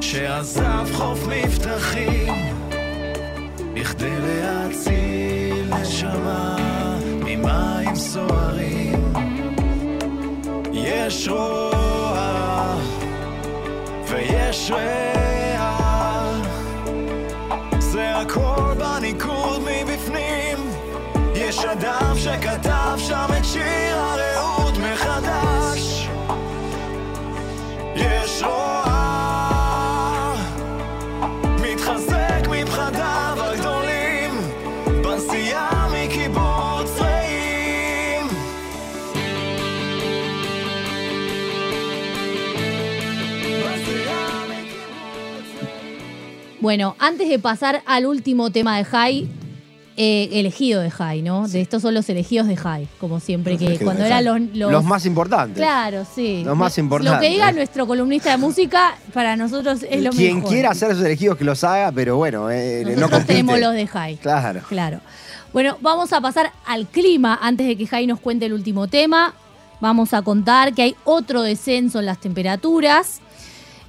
שעזב 0.00 0.86
חוף 0.92 1.18
מבטחים 1.26 2.34
בכדי 3.74 4.16
להציל 4.20 5.74
נשמה 5.74 6.56
ממים 7.24 7.96
סוערים. 7.96 9.12
יש 10.72 11.28
רוע 11.28 12.76
ויש 14.08 14.70
ריאה 14.70 15.15
אדם 21.72 22.14
שכתב 22.16 22.94
שם 22.98 23.26
את 23.38 23.44
שיר 23.44 23.96
הרעות 23.96 24.74
מחדש. 24.78 26.08
יש 27.96 28.42
רוע 28.42 28.86
בנסיעה 35.02 35.88
מקיבוץ 35.92 36.90
Bueno, 46.60 46.96
antes 46.98 47.28
de 47.28 47.38
pasar 47.38 47.80
al 47.86 48.06
último 48.06 48.50
tema 48.50 48.78
de 48.78 48.84
Jai, 48.84 49.28
eh, 49.98 50.28
elegido 50.32 50.82
de 50.82 50.90
Jai, 50.90 51.22
¿no? 51.22 51.48
De 51.48 51.60
estos 51.62 51.80
son 51.82 51.94
los 51.94 52.08
elegidos 52.10 52.46
de 52.48 52.56
Jai, 52.56 52.86
como 53.00 53.18
siempre, 53.18 53.54
Los 53.54 53.62
que 53.62 53.78
cuando 53.84 54.04
eran 54.04 54.24
los, 54.24 54.40
los- 54.54 54.70
Los 54.72 54.84
más 54.84 55.06
importantes. 55.06 55.56
Claro, 55.56 56.04
sí. 56.14 56.42
Los 56.44 56.56
más 56.56 56.76
Lo- 56.76 56.82
Lo 56.82 56.84
importantes. 56.84 57.20
que 57.28 57.34
diga 57.34 57.52
nuestro 57.52 57.86
columnista 57.86 58.30
de 58.30 58.36
música, 58.36 58.96
para 59.14 59.36
nosotros 59.36 59.80
es 59.88 60.02
lo 60.02 60.10
Quien 60.10 60.36
mejor. 60.36 60.50
quiera 60.50 60.70
hacer 60.70 60.94
sus 60.94 61.04
elegidos 61.04 61.38
que 61.38 61.44
los 61.44 61.64
haga, 61.64 61.90
pero 61.92 62.16
bueno, 62.16 62.50
eh, 62.50 62.82
no 62.84 62.90
Nosotros 62.90 63.10
compite. 63.10 63.32
tenemos 63.32 63.58
los 63.60 63.72
de 63.72 63.86
Jai. 63.86 64.16
Claro. 64.16 64.60
Claro. 64.68 65.00
Bueno, 65.52 65.78
vamos 65.80 66.12
a 66.12 66.20
pasar 66.20 66.52
al 66.66 66.86
clima 66.86 67.38
antes 67.40 67.66
de 67.66 67.76
que 67.76 67.86
Jai 67.86 68.06
nos 68.06 68.20
cuente 68.20 68.44
el 68.46 68.52
último 68.52 68.88
tema. 68.88 69.32
Vamos 69.80 70.12
a 70.12 70.20
contar 70.22 70.74
que 70.74 70.82
hay 70.82 70.96
otro 71.04 71.40
descenso 71.42 72.00
en 72.00 72.06
las 72.06 72.18
temperaturas 72.20 73.20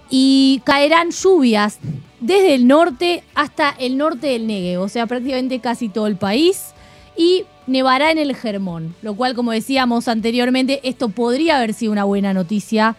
y 0.10 0.62
caerán 0.64 1.12
lluvias 1.12 1.80
desde 2.20 2.56
el 2.56 2.68
norte 2.68 3.24
hasta 3.36 3.70
el 3.80 3.98
norte 3.98 4.28
del 4.28 4.48
Negev, 4.48 4.82
o 4.82 4.90
sea, 4.90 5.06
prácticamente 5.08 5.60
casi 5.60 5.90
todo 5.90 6.08
el 6.08 6.16
país. 6.16 6.74
Y 7.16 7.46
nevará 7.66 8.12
en 8.12 8.18
el 8.20 8.36
Germón, 8.36 8.96
lo 9.02 9.16
cual, 9.16 9.34
como 9.34 9.52
decíamos 9.52 10.08
anteriormente, 10.08 10.80
esto 10.84 11.10
podría 11.10 11.58
haber 11.58 11.74
sido 11.74 11.92
una 11.92 12.04
buena 12.04 12.34
noticia 12.34 12.96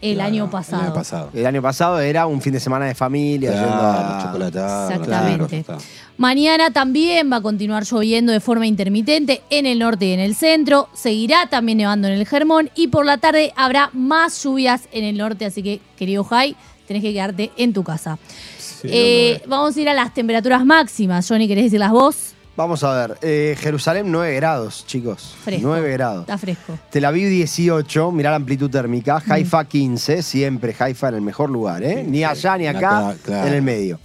el 0.00 0.14
Claro, 0.14 0.28
año 0.32 0.50
pasado. 0.50 0.80
El 0.82 0.86
año 0.88 0.94
pasado. 0.94 1.30
El 1.34 1.46
año 1.46 1.62
pasado 1.62 2.00
era 2.00 2.26
un 2.26 2.40
fin 2.40 2.52
de 2.54 2.60
semana 2.60 2.86
de 2.86 2.94
familia. 2.94 3.52
yendo 3.52 3.68
Claro, 3.68 4.08
a- 4.18 4.22
chocolatada. 4.24 4.94
Exactamente. 4.94 5.62
claro. 5.64 5.80
Mañana 6.16 6.70
también 6.72 7.30
va 7.32 7.36
a 7.36 7.40
continuar 7.40 7.84
lloviendo 7.84 8.32
de 8.32 8.40
forma 8.40 8.66
intermitente 8.66 9.42
en 9.50 9.66
el 9.66 9.78
norte 9.78 10.06
y 10.06 10.12
en 10.12 10.20
el 10.20 10.34
centro. 10.34 10.88
Seguirá 10.94 11.46
también 11.48 11.78
nevando 11.78 12.08
en 12.08 12.14
el 12.14 12.26
Germón. 12.26 12.70
Y 12.74 12.88
por 12.88 13.06
la 13.06 13.18
tarde 13.18 13.52
habrá 13.56 13.90
más 13.92 14.42
lluvias 14.42 14.88
en 14.92 15.04
el 15.04 15.16
norte. 15.18 15.44
Así 15.44 15.62
que, 15.62 15.80
querido 15.96 16.24
Jai, 16.24 16.56
tenés 16.86 17.02
que 17.02 17.12
quedarte 17.12 17.50
en 17.56 17.72
tu 17.72 17.82
casa. 17.84 18.18
Sí, 18.58 18.88
Eh, 18.90 19.40
no, 19.44 19.46
no, 19.46 19.56
vamos 19.56 19.76
a 19.76 19.80
ir 19.80 19.88
a 19.88 19.94
las 19.94 20.12
temperaturas 20.14 20.64
máximas. 20.64 21.26
Johnny, 21.28 21.46
¿querés 21.48 21.64
decirlas 21.64 21.92
vos? 21.92 22.16
Vamos 22.54 22.84
a 22.84 22.92
ver. 23.06 23.18
eh, 23.22 23.56
Jerusalén 23.58 24.10
9 24.12 24.34
grados, 24.36 24.84
chicos. 24.86 25.34
Fresco. 25.42 25.66
9 25.68 25.92
grados. 25.92 26.20
Está 26.22 26.36
fresco. 26.36 26.78
Tel 26.90 27.04
Aviv 27.06 27.28
18, 27.30 28.12
mirá 28.12 28.28
la 28.30 28.36
amplitud 28.36 28.68
térmica. 28.68 29.22
Mm. 29.24 29.32
Haifa 29.32 29.64
15, 29.64 30.22
siempre 30.22 30.74
Haifa 30.78 31.08
en 31.08 31.14
el 31.14 31.22
mejor 31.22 31.48
lugar, 31.48 31.82
¿eh? 31.82 32.04
Ni 32.06 32.24
allá 32.24 32.58
ni 32.58 32.66
acá, 32.66 33.08
Acá, 33.10 33.18
claro. 33.24 33.48
en 33.48 33.54
el 33.54 33.62
medio. 33.62 33.98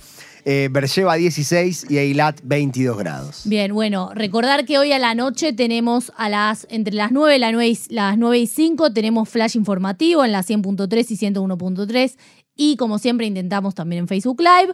Eh, 0.50 0.70
Beersheba 0.72 1.16
16 1.16 1.88
y 1.90 1.98
Eilat 1.98 2.40
22 2.42 2.98
grados. 2.98 3.42
Bien, 3.44 3.74
bueno, 3.74 4.12
recordar 4.16 4.64
que 4.64 4.78
hoy 4.78 4.94
a 4.94 4.98
la 5.00 5.14
noche 5.14 5.52
tenemos 5.52 6.14
a 6.16 6.30
las 6.30 6.66
entre 6.70 6.94
las 6.94 7.12
9 7.12 7.36
y 7.36 7.40
las 7.40 7.52
9 7.52 7.68
y, 7.68 7.80
las 7.94 8.18
9 8.18 8.38
y 8.40 8.48
5 8.48 8.94
tenemos 8.94 9.28
flash 9.28 9.58
informativo 9.58 10.24
en 10.24 10.32
la 10.32 10.44
100.3 10.44 11.06
y 11.10 11.18
101.3 11.18 12.16
y 12.58 12.76
como 12.76 13.00
siempre 13.00 13.26
intentamos 13.28 13.76
también 13.76 14.02
en 14.02 14.08
Facebook 14.08 14.42
Live 14.42 14.74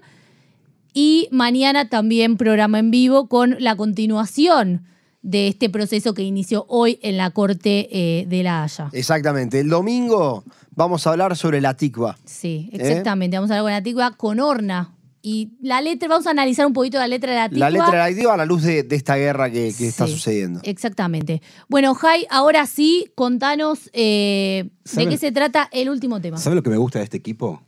y 0.93 1.27
mañana 1.31 1.89
también 1.89 2.37
programa 2.37 2.79
en 2.79 2.91
vivo 2.91 3.27
con 3.27 3.55
la 3.59 3.75
continuación 3.75 4.85
de 5.23 5.47
este 5.47 5.69
proceso 5.69 6.13
que 6.13 6.21
inició 6.21 6.65
hoy 6.67 6.99
en 7.01 7.17
la 7.17 7.31
Corte 7.31 7.87
eh, 7.91 8.25
de 8.27 8.43
La 8.43 8.63
Haya. 8.63 8.89
Exactamente. 8.91 9.59
El 9.59 9.69
domingo 9.69 10.43
vamos 10.71 11.07
a 11.07 11.11
hablar 11.11 11.35
sobre 11.35 11.61
la 11.61 11.75
tikva. 11.75 12.17
Sí, 12.25 12.69
¿Eh? 12.71 12.77
exactamente. 12.79 13.37
Vamos 13.37 13.49
a 13.49 13.57
hablar 13.57 13.63
con 13.63 13.71
la 13.71 13.83
Tigua 13.83 14.17
con 14.17 14.39
Orna. 14.39 14.93
Y 15.25 15.53
la 15.61 15.79
letra, 15.79 16.09
vamos 16.09 16.27
a 16.27 16.31
analizar 16.31 16.67
un 16.67 16.73
poquito 16.73 16.97
la 16.97 17.07
letra 17.07 17.31
de 17.31 17.37
la 17.37 17.47
Tigua. 17.47 17.69
La 17.69 17.69
letra 17.69 17.91
de 17.91 18.11
la 18.11 18.17
tikva 18.17 18.33
a 18.33 18.37
la 18.37 18.45
luz 18.45 18.63
de, 18.63 18.83
de 18.83 18.95
esta 18.97 19.15
guerra 19.15 19.49
que, 19.49 19.73
que 19.75 19.87
está 19.87 20.05
sucediendo. 20.05 20.59
Exactamente. 20.63 21.41
Bueno, 21.69 21.95
Jai, 21.95 22.27
ahora 22.29 22.67
sí, 22.67 23.09
contanos 23.15 23.89
eh, 23.93 24.69
de 24.93 25.07
qué 25.07 25.17
se 25.17 25.31
trata 25.31 25.69
el 25.71 25.89
último 25.89 26.19
tema. 26.19 26.37
¿Sabes 26.37 26.57
lo 26.57 26.63
que 26.63 26.69
me 26.69 26.75
gusta 26.75 26.99
de 26.99 27.05
este 27.05 27.15
equipo? 27.15 27.61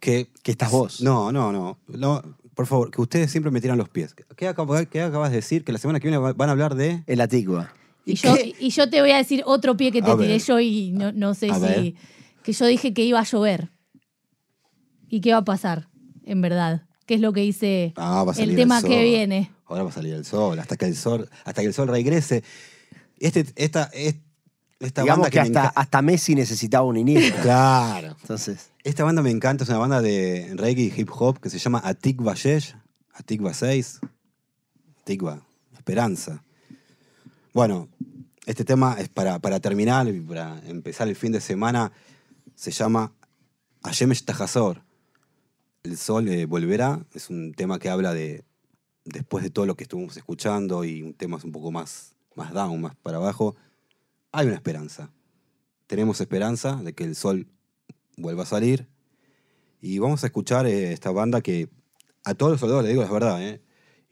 Que, 0.00 0.28
Que 0.42 0.52
estás 0.52 0.70
vos. 0.70 1.00
No, 1.02 1.30
no, 1.32 1.52
no, 1.52 1.78
no. 1.88 2.22
Por 2.54 2.66
favor, 2.66 2.90
que 2.90 3.00
ustedes 3.00 3.30
siempre 3.30 3.50
me 3.50 3.60
tiran 3.60 3.78
los 3.78 3.88
pies. 3.88 4.14
¿Qué, 4.36 4.48
acab- 4.50 4.88
qué 4.88 5.02
acabas 5.02 5.30
de 5.30 5.36
decir? 5.36 5.64
Que 5.64 5.72
la 5.72 5.78
semana 5.78 6.00
que 6.00 6.08
viene 6.08 6.18
va- 6.18 6.32
van 6.32 6.48
a 6.48 6.52
hablar 6.52 6.74
de. 6.74 7.02
Es 7.06 7.16
la 7.16 7.28
tikva. 7.28 7.72
Y 8.04 8.14
yo, 8.14 8.34
y 8.58 8.70
yo 8.70 8.90
te 8.90 9.00
voy 9.00 9.10
a 9.12 9.18
decir 9.18 9.42
otro 9.46 9.76
pie 9.76 9.92
que 9.92 10.02
te 10.02 10.10
A 10.10 10.16
tiré 10.16 10.28
ver. 10.28 10.40
yo 10.42 10.58
y 10.60 10.90
no, 10.92 11.12
no 11.12 11.34
sé 11.34 11.50
A 11.50 11.54
si. 11.54 11.60
ver. 11.60 11.94
Que 12.42 12.52
yo 12.52 12.66
dije 12.66 12.92
que 12.92 13.04
iba 13.04 13.20
a 13.20 13.24
llover. 13.24 13.70
¿Y 15.08 15.20
qué 15.20 15.32
va 15.32 15.38
a 15.38 15.44
pasar? 15.44 15.88
En 16.24 16.40
verdad. 16.40 16.86
¿Qué 17.06 17.14
es 17.14 17.20
lo 17.20 17.32
que 17.32 17.44
hice 17.44 17.92
Ah, 17.96 18.22
va 18.24 18.32
a 18.32 18.34
salir 18.34 18.50
el 18.50 18.56
tema 18.56 18.78
el 18.78 18.84
que 18.84 19.02
viene? 19.02 19.50
Ahora 19.66 19.82
va 19.84 19.90
a 19.90 19.92
salir 19.92 20.14
el 20.14 20.24
sol, 20.24 20.58
hasta 20.58 20.76
que 20.76 20.86
el 20.86 20.96
sol, 20.96 21.28
hasta 21.44 21.60
que 21.60 21.66
el 21.68 21.74
sol 21.74 21.88
regrese. 21.88 22.42
Este, 23.18 23.44
esta, 23.56 23.84
es- 23.92 24.16
esta 24.80 25.02
Digamos 25.02 25.24
banda 25.24 25.30
que, 25.30 25.40
hasta, 25.40 25.68
hasta 25.68 26.02
Messi 26.02 26.34
necesitaba 26.34 26.84
un 26.86 26.96
Iniesta. 26.96 27.42
Claro. 27.42 28.16
Entonces, 28.20 28.70
Esta 28.82 29.04
banda 29.04 29.22
me 29.22 29.30
encanta, 29.30 29.64
es 29.64 29.70
una 29.70 29.78
banda 29.78 30.00
de 30.00 30.54
reggae 30.56 30.84
y 30.84 31.00
hip 31.00 31.10
hop 31.12 31.38
que 31.38 31.50
se 31.50 31.58
llama 31.58 31.82
Atikva 31.84 32.34
Yesh, 32.34 32.74
Atikva 33.12 33.52
6, 33.52 34.00
Atikva, 35.02 35.42
Esperanza. 35.74 36.42
Bueno, 37.52 37.88
Este 38.46 38.64
tema 38.64 38.96
es 38.98 39.08
para, 39.08 39.38
para 39.38 39.60
terminar 39.60 40.08
y 40.08 40.20
para 40.20 40.58
empezar 40.66 41.08
el 41.08 41.14
fin 41.14 41.32
de 41.32 41.40
semana. 41.40 41.92
Se 42.54 42.70
llama 42.70 43.12
Ayemesh 43.82 44.24
Tajazor. 44.24 44.82
El 45.82 45.96
sol 45.96 46.26
eh, 46.28 46.46
volverá. 46.46 47.04
Es 47.14 47.30
un 47.30 47.52
tema 47.52 47.78
que 47.78 47.90
habla 47.90 48.12
de, 48.14 48.44
después 49.04 49.44
de 49.44 49.50
todo 49.50 49.66
lo 49.66 49.74
que 49.76 49.84
estuvimos 49.84 50.16
escuchando 50.16 50.84
y 50.84 51.02
un 51.02 51.14
tema 51.14 51.38
un 51.42 51.52
poco 51.52 51.70
más, 51.70 52.14
más 52.34 52.52
down, 52.52 52.80
más 52.80 52.96
para 52.96 53.18
abajo, 53.18 53.56
hay 54.32 54.46
una 54.46 54.54
esperanza. 54.56 55.10
Tenemos 55.86 56.20
esperanza 56.20 56.76
de 56.76 56.92
que 56.94 57.04
el 57.04 57.14
sol 57.16 57.46
vuelva 58.16 58.44
a 58.44 58.46
salir. 58.46 58.88
Y 59.80 59.98
vamos 59.98 60.22
a 60.24 60.26
escuchar 60.26 60.66
eh, 60.66 60.92
esta 60.92 61.10
banda 61.10 61.40
que 61.40 61.68
a 62.24 62.34
todos 62.34 62.52
los 62.52 62.60
soldados 62.60 62.84
les 62.84 62.92
digo 62.92 63.02
la 63.02 63.10
verdad, 63.10 63.42
¿eh? 63.42 63.60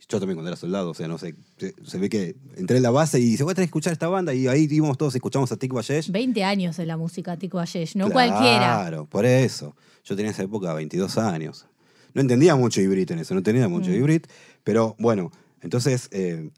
Yo 0.09 0.19
también 0.21 0.37
cuando 0.37 0.49
era 0.49 0.57
soldado, 0.57 0.91
o 0.91 0.95
sea, 0.95 1.09
no 1.09 1.19
sé, 1.19 1.35
se, 1.59 1.75
se 1.85 1.99
ve 1.99 2.09
que 2.09 2.37
entré 2.57 2.77
en 2.77 2.85
la 2.85 2.91
base 2.91 3.19
y 3.21 3.37
se 3.37 3.43
voy 3.43 3.51
a 3.51 3.55
tener 3.57 3.67
que 3.67 3.71
escuchar 3.71 3.93
esta 3.93 4.07
banda 4.09 4.33
y 4.33 4.47
ahí 4.47 4.67
íbamos 4.71 4.97
todos, 4.97 5.15
escuchamos 5.15 5.51
a 5.53 5.57
Tik 5.57 5.73
Bayesh. 5.73 6.11
20 6.11 6.45
años 6.45 6.79
en 6.79 6.87
la 6.89 6.97
música 6.97 7.37
Tico 7.37 7.59
Ayesh, 7.59 7.97
no 7.97 8.09
Claro, 8.09 8.13
cualquiera. 8.13 9.05
por 9.11 9.27
eso. 9.27 9.75
Yo 10.05 10.15
tenía 10.17 10.31
en 10.31 10.35
esa 10.35 10.45
época 10.45 10.73
22 10.73 11.19
años. 11.19 11.67
No 12.15 12.21
entendía 12.23 12.55
mucho 12.57 12.81
hibrid 12.81 13.11
en 13.11 13.19
eso, 13.19 13.35
no 13.35 13.39
entendía 13.39 13.69
mucho 13.69 13.91
Mm. 13.91 13.95
hibrid, 13.95 14.23
pero 14.65 14.95
bueno, 15.01 15.33
entonces 15.63 16.09
eh, 16.13 16.49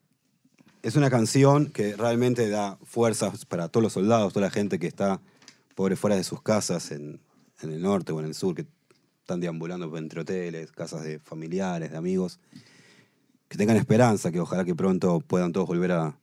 es 0.82 0.96
una 0.96 1.10
canción 1.10 1.70
que 1.70 1.96
realmente 1.96 2.48
da 2.48 2.78
fuerzas 2.84 3.44
para 3.44 3.68
todos 3.68 3.84
los 3.84 3.92
soldados, 3.92 4.32
toda 4.32 4.46
la 4.46 4.50
gente 4.50 4.78
que 4.78 4.86
está 4.86 5.20
pobre 5.74 5.96
fuera 5.96 6.16
de 6.16 6.24
sus 6.24 6.42
casas 6.42 6.90
en, 6.90 7.20
el 7.62 7.82
norte 7.82 8.12
o 8.12 8.20
en 8.20 8.26
el 8.26 8.34
sur, 8.34 8.54
que 8.54 8.66
están 9.20 9.40
deambulando 9.40 9.94
entre 9.98 10.22
hoteles, 10.22 10.72
casas 10.72 11.04
de 11.04 11.18
familiares, 11.18 11.90
de 11.90 11.96
amigos. 11.96 12.40
Que 13.48 13.58
tengan 13.58 13.76
esperanza, 13.76 14.30
que 14.30 14.40
ojalá 14.40 14.64
que 14.64 14.74
pronto 14.74 15.20
puedan 15.20 15.52
todos 15.52 15.66
volver 15.66 15.92
a, 15.92 16.18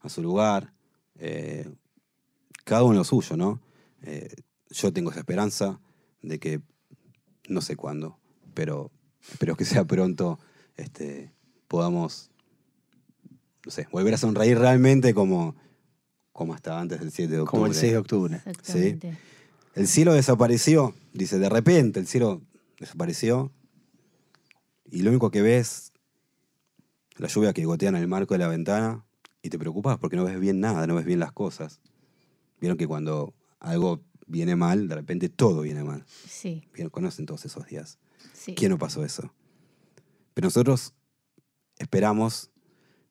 a 0.00 0.08
su 0.08 0.22
lugar. 0.22 0.72
Eh, 1.18 1.68
cada 2.64 2.84
uno 2.84 2.98
lo 2.98 3.04
suyo, 3.04 3.36
¿no? 3.36 3.60
Eh, 4.02 4.34
yo 4.70 4.92
tengo 4.92 5.10
esa 5.10 5.20
esperanza 5.20 5.80
de 6.22 6.38
que 6.38 6.60
no 7.48 7.60
sé 7.60 7.76
cuándo, 7.76 8.18
pero 8.54 8.90
espero 9.30 9.56
que 9.56 9.64
sea 9.64 9.84
pronto 9.84 10.38
este, 10.76 11.32
podamos, 11.66 12.30
no 13.68 13.72
sé, 13.72 13.86
volver 13.92 14.14
a 14.14 14.16
sonreír 14.16 14.58
realmente 14.58 15.12
como, 15.12 15.54
como 16.32 16.54
hasta 16.54 16.80
antes 16.80 17.00
del 17.00 17.12
7 17.12 17.30
de 17.30 17.40
octubre. 17.40 17.50
Como 17.50 17.66
el 17.66 17.74
6 17.74 17.92
de 17.92 17.98
octubre. 17.98 18.40
El 19.74 19.86
cielo 19.86 20.14
desapareció, 20.14 20.94
dice, 21.12 21.38
de 21.38 21.50
repente 21.50 22.00
el 22.00 22.06
cielo 22.06 22.40
desapareció 22.80 23.52
y 24.90 25.02
lo 25.02 25.10
único 25.10 25.30
que 25.30 25.42
ves 25.42 25.92
la 27.18 27.28
lluvia 27.28 27.52
que 27.52 27.66
gotea 27.66 27.90
en 27.90 27.96
el 27.96 28.08
marco 28.08 28.32
de 28.32 28.38
la 28.38 28.48
ventana 28.48 29.04
y 29.42 29.50
te 29.50 29.58
preocupas 29.58 29.98
porque 29.98 30.16
no 30.16 30.24
ves 30.24 30.40
bien 30.40 30.60
nada, 30.60 30.86
no 30.86 30.94
ves 30.94 31.04
bien 31.04 31.20
las 31.20 31.32
cosas. 31.32 31.82
Vieron 32.62 32.78
que 32.78 32.86
cuando 32.86 33.34
algo 33.60 34.00
viene 34.26 34.56
mal, 34.56 34.88
de 34.88 34.94
repente 34.94 35.28
todo 35.28 35.60
viene 35.60 35.84
mal. 35.84 36.06
Sí, 36.26 36.64
Vieron, 36.72 36.88
conocen 36.88 37.26
todos 37.26 37.44
esos 37.44 37.66
días. 37.66 37.98
sí. 38.32 38.54
¿Quién 38.54 38.70
no 38.70 38.78
pasó 38.78 39.04
eso? 39.04 39.30
Pero 40.32 40.46
nosotros 40.46 40.94
esperamos 41.76 42.50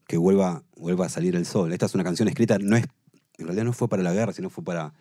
que 0.07 0.17
vuelva, 0.17 0.63
vuelva 0.75 1.05
a 1.05 1.09
salir 1.09 1.35
el 1.35 1.45
sol. 1.45 1.73
Esta 1.73 1.85
es 1.85 1.93
una 1.93 2.03
canción 2.03 2.27
escrita, 2.27 2.57
no 2.59 2.77
es, 2.77 2.85
en 3.37 3.45
realidad 3.45 3.65
no 3.65 3.73
fue 3.73 3.89
para 3.89 4.03
la 4.03 4.13
guerra, 4.13 4.33
sino 4.33 4.49
fue 4.49 4.63
para, 4.63 4.93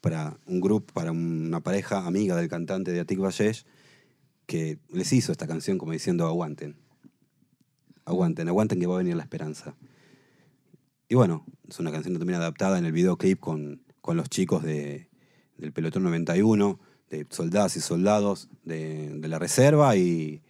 para 0.00 0.38
un 0.46 0.60
grupo, 0.60 0.92
para 0.94 1.12
una 1.12 1.60
pareja 1.60 2.06
amiga 2.06 2.34
del 2.36 2.48
cantante 2.48 2.90
de 2.90 3.00
Atik 3.00 3.18
Bayesh, 3.18 3.64
que 4.46 4.78
les 4.90 5.12
hizo 5.12 5.30
esta 5.30 5.46
canción 5.46 5.78
como 5.78 5.92
diciendo 5.92 6.26
aguanten. 6.26 6.76
Aguanten, 8.06 8.48
aguanten 8.48 8.80
que 8.80 8.86
va 8.86 8.94
a 8.94 8.98
venir 8.98 9.14
la 9.14 9.22
esperanza. 9.22 9.76
Y 11.08 11.14
bueno, 11.14 11.44
es 11.68 11.78
una 11.78 11.92
canción 11.92 12.18
también 12.18 12.40
adaptada 12.40 12.78
en 12.78 12.86
el 12.86 12.92
videoclip 12.92 13.38
con, 13.38 13.82
con 14.00 14.16
los 14.16 14.28
chicos 14.30 14.62
de, 14.62 15.08
del 15.58 15.72
Pelotón 15.72 16.02
91, 16.04 16.80
de 17.10 17.26
soldadas 17.28 17.76
y 17.76 17.80
soldados 17.80 18.48
de 18.64 19.20
la 19.28 19.38
reserva 19.38 19.96
y 19.96 20.42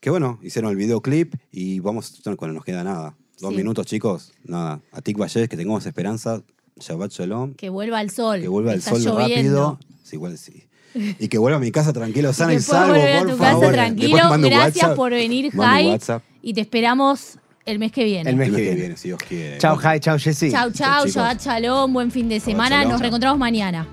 que 0.00 0.10
bueno, 0.10 0.38
hicieron 0.42 0.70
el 0.70 0.76
videoclip 0.76 1.34
y 1.52 1.80
vamos, 1.80 2.20
cuando 2.36 2.54
nos 2.54 2.64
queda 2.64 2.84
nada. 2.84 3.16
Dos 3.40 3.50
Sí. 3.50 3.56
minutos, 3.56 3.86
chicos, 3.86 4.32
nada. 4.44 4.80
A 4.92 5.00
Tik 5.00 5.16
Valles, 5.18 5.48
que 5.48 5.56
tengamos 5.56 5.86
esperanza. 5.86 6.42
Shabbat 6.80 7.10
Shalom. 7.12 7.54
Que 7.54 7.68
vuelva 7.70 8.00
el 8.00 8.10
sol. 8.10 8.40
Que 8.40 8.48
vuelva 8.48 8.72
el 8.72 8.78
Está 8.78 8.90
sol 8.92 9.00
lloviendo. 9.02 9.78
rápido. 9.78 9.78
Sí, 10.04 10.16
igual 10.16 10.38
sí. 10.38 10.64
Y 10.94 11.28
que 11.28 11.38
vuelva 11.38 11.58
a 11.58 11.60
mi 11.60 11.70
casa 11.70 11.92
tranquilo, 11.92 12.32
sana 12.32 12.54
y, 12.54 12.60
salvo, 12.60 12.94
por 12.94 13.30
tu 13.30 13.36
favor. 13.36 13.60
casa 13.62 13.72
tranquilo. 13.72 14.08
Después 14.16 14.30
mando 14.30 14.46
un 14.48 14.52
Gracias 14.54 14.76
WhatsApp. 14.84 14.96
por 14.96 15.10
venir, 15.12 15.52
Jai. 15.52 15.98
Y 16.42 16.54
te 16.54 16.60
esperamos 16.62 17.38
el 17.66 17.78
mes 17.78 17.92
que 17.92 18.04
viene. 18.04 18.30
El 18.30 18.36
mes 18.36 18.48
El 18.48 18.54
que 18.54 18.56
mes 18.60 18.60
que 18.68 18.74
viene. 18.74 18.80
viene, 18.80 18.96
si 18.96 19.08
Dios 19.08 19.20
quiere. 19.28 19.58
Chao, 19.58 19.76
Jai, 19.76 20.00
chao, 20.00 20.18
Jessy. 20.18 20.50
Chau, 20.50 20.70
chau, 20.72 21.00
chicos. 21.06 21.14
Shabbat 21.14 21.40
Shalom, 21.42 21.92
buen 21.92 22.10
fin 22.10 22.28
de 22.28 22.40
semana. 22.40 22.84
Nos 22.84 23.00
reencontramos 23.00 23.38
mañana. 23.38 23.86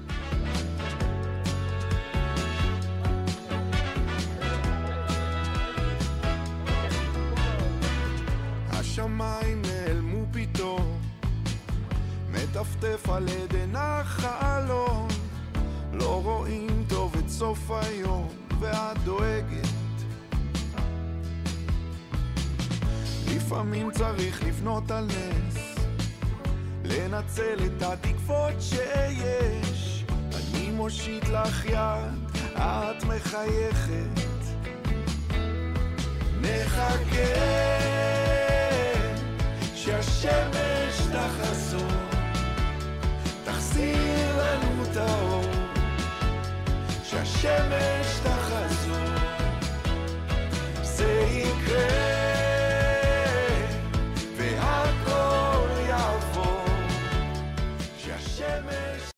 השמיים 8.95 9.61
נעלמו 9.61 10.25
פתאום, 10.31 11.01
מטפטף 12.31 13.09
על 13.09 13.25
עדן 13.29 13.75
החלון, 13.75 15.07
לא 15.93 16.21
רואים 16.23 16.85
טוב 16.89 17.15
את 17.17 17.29
סוף 17.29 17.71
היום, 17.71 18.29
ואת 18.59 18.97
דואגת. 19.03 19.67
לפעמים 23.27 23.91
צריך 23.91 24.43
לבנות 24.43 24.91
על 24.91 25.05
נס, 25.05 25.75
לנצל 26.83 27.57
את 27.65 27.81
התקוות 27.81 28.53
שיש. 28.59 30.05
אני 30.35 30.71
מושיט 30.71 31.23
לך 31.27 31.65
יד, 31.65 32.37
את 32.55 33.03
מחייכת. 33.03 34.25
נחכה 36.41 37.94
כשהשמש 39.99 41.07
תחזור, 41.11 41.87
תחזיר 43.43 44.37
לנו 44.37 44.83
את 44.83 44.97
האור, 44.97 45.45
כשהשמש 47.03 48.19
תחזור, 48.23 49.05
זה 50.83 51.25
יקרה. 51.29 52.14